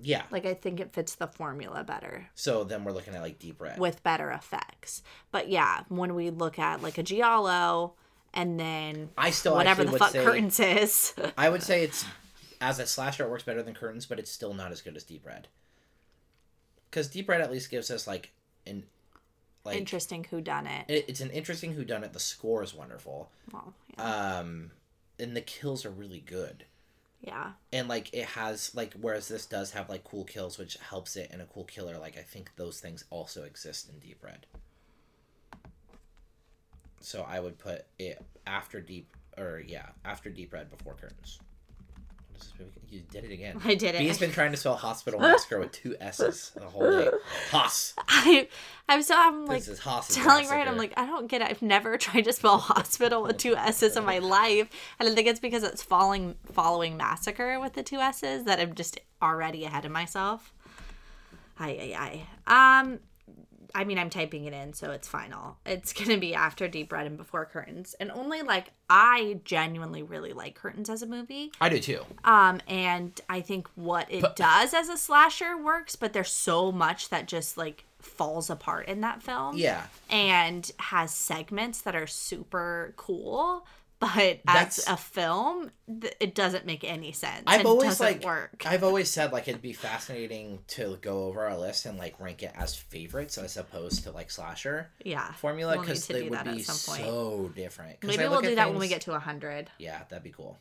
[0.00, 0.22] yeah.
[0.30, 2.28] like I think it fits the formula better.
[2.34, 3.78] So then we're looking at like Deep Red.
[3.78, 5.02] with better effects.
[5.30, 7.94] But yeah, when we look at like a Giallo
[8.32, 11.14] and then I still whatever the fuck say, Curtains is.
[11.38, 12.04] I would say it's
[12.60, 15.04] as a slasher it works better than Curtains, but it's still not as good as
[15.04, 15.48] Deep Red.
[16.90, 18.32] Because Deep Red at least gives us like
[18.66, 18.84] an
[19.64, 20.84] like Interesting who done it.
[20.88, 22.12] it, it's an interesting whodunit.
[22.12, 23.30] The score is wonderful.
[23.52, 24.38] Well, yeah.
[24.38, 24.72] Um,
[25.18, 26.64] and the kills are really good.
[27.26, 27.52] Yeah.
[27.72, 31.28] and like it has like whereas this does have like cool kills which helps it
[31.32, 34.46] and a cool killer like i think those things also exist in deep red
[37.00, 41.50] so i would put it after deep or yeah after deep red before curtains What
[41.50, 42.20] is this movie?
[42.90, 43.60] You did it again.
[43.64, 43.98] I did it.
[43.98, 47.10] Bee's been trying to spell hospital massacre with two S's the whole day.
[47.50, 47.92] Hoss.
[48.06, 48.46] I,
[48.88, 50.14] I'm so I'm like This is Hoss.
[50.14, 50.68] telling right.
[50.68, 51.48] I'm like I don't get it.
[51.50, 54.68] I've never tried to spell hospital with two S's in my life,
[55.00, 58.74] and I think it's because it's following following massacre with the two S's that I'm
[58.74, 60.52] just already ahead of myself.
[61.58, 62.80] Aye, aye, aye.
[62.80, 63.00] Um,
[63.74, 65.56] I mean, I'm typing it in, so it's final.
[65.66, 70.32] It's gonna be after Deep Red and Before Curtains, and only like I genuinely really
[70.32, 71.52] like Curtains as a movie.
[71.60, 72.02] I do too.
[72.24, 77.08] Um, and I think what it does as a slasher works, but there's so much
[77.08, 79.56] that just like falls apart in that film.
[79.56, 79.84] Yeah.
[80.10, 83.66] And has segments that are super cool,
[84.14, 85.70] but That's- as a film,
[86.00, 87.44] th- it doesn't make any sense.
[87.46, 88.62] I've and always doesn't like work.
[88.66, 92.42] I've always said like it'd be fascinating to go over our list and like rank
[92.42, 95.32] it as favorites as opposed to like slasher yeah.
[95.34, 98.02] formula We'll because to they would be so different.
[98.02, 99.70] Maybe I we'll do that when we get to 100.
[99.78, 100.58] Yeah, that'd be cool.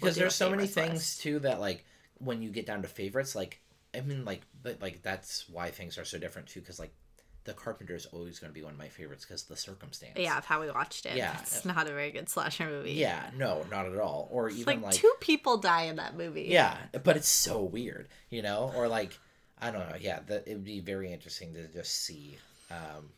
[0.00, 1.20] We'll Because there's so many things list.
[1.22, 1.84] too that like
[2.18, 3.60] when you get down to favorites, like
[3.94, 6.60] I mean, like but like that's why things are so different too.
[6.60, 6.92] Because like
[7.44, 10.16] the Carpenter is always going to be one of my favorites because the circumstance.
[10.16, 11.16] Yeah, of how we watched it.
[11.16, 11.36] Yeah.
[11.40, 12.92] It's not a very good slasher movie.
[12.92, 13.30] Yeah.
[13.36, 14.28] No, not at all.
[14.30, 16.46] Or even Like, like, two people die in that movie.
[16.48, 18.72] yeah, but it's so weird, you know.
[18.76, 19.18] Or like
[19.60, 19.96] I don't know.
[20.00, 22.36] Yeah, that it would be very interesting to just see.
[22.70, 23.10] Um,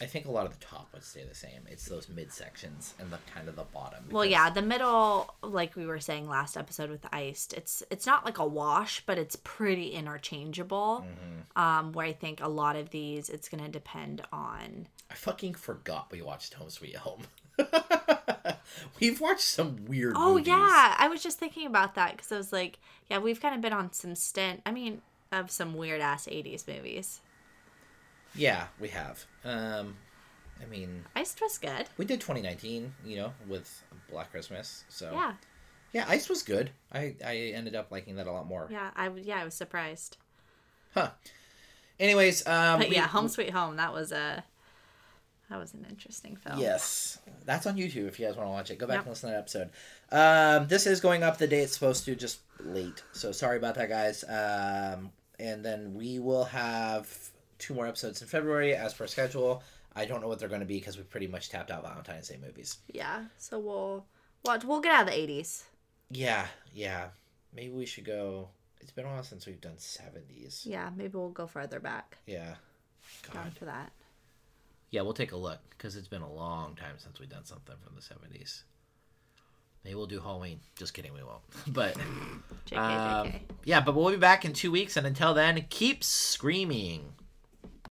[0.00, 1.62] I think a lot of the top would stay the same.
[1.68, 4.04] It's those mid sections and the kind of the bottom.
[4.10, 8.24] Well, yeah, the middle, like we were saying last episode with iced, it's it's not
[8.24, 11.06] like a wash, but it's pretty interchangeable.
[11.06, 11.62] Mm-hmm.
[11.62, 14.88] Um, where I think a lot of these, it's gonna depend on.
[15.10, 17.22] I fucking forgot we watched Home Sweet Home.
[19.00, 20.14] We've watched some weird.
[20.16, 20.48] Oh movies.
[20.48, 23.60] yeah, I was just thinking about that because I was like, yeah, we've kind of
[23.60, 24.62] been on some stint.
[24.66, 27.20] I mean, of some weird ass '80s movies.
[28.34, 29.24] Yeah, we have.
[29.44, 29.96] Um,
[30.62, 31.86] I mean, Iced was good.
[31.96, 34.84] we did 2019, you know, with Black Christmas.
[34.88, 35.34] So Yeah,
[35.92, 36.70] yeah, Ice was good.
[36.92, 38.68] I I ended up liking that a lot more.
[38.70, 40.16] yeah, I yeah, I was surprised.
[40.94, 41.10] Huh.
[42.00, 44.44] Anyways, um, But we- yeah, Home Sweet Home, that was a
[45.50, 46.58] that was an interesting film.
[46.58, 48.78] Yes, that's on YouTube if you guys want to watch it.
[48.78, 49.02] Go back Yep.
[49.04, 49.70] and listen to that episode.
[50.10, 53.02] Um, this is going up the day it's supposed to, just late.
[53.12, 54.24] So sorry about that, guys.
[54.24, 57.06] Um, and then we will have
[57.58, 59.62] two more episodes in February as per schedule.
[59.96, 62.28] I don't know what they're going to be because we pretty much tapped out Valentine's
[62.28, 62.78] Day movies.
[62.92, 64.06] Yeah, so we'll
[64.44, 64.64] watch.
[64.64, 65.64] We'll get out of the '80s.
[66.10, 67.08] Yeah, yeah.
[67.54, 68.48] Maybe we should go.
[68.80, 70.66] It's been a while since we've done 70s.
[70.66, 72.18] Yeah, maybe we'll go further back.
[72.26, 72.56] Yeah.
[73.32, 73.56] Down God.
[73.56, 73.92] for that.
[74.90, 77.74] Yeah, we'll take a look because it's been a long time since we've done something
[77.82, 78.62] from the 70s.
[79.84, 80.60] Maybe we'll do Halloween.
[80.76, 81.42] Just kidding, we won't.
[81.66, 81.96] But
[82.66, 83.40] JK, um, JK.
[83.64, 87.12] yeah, but we'll be back in two weeks, and until then, keep screaming.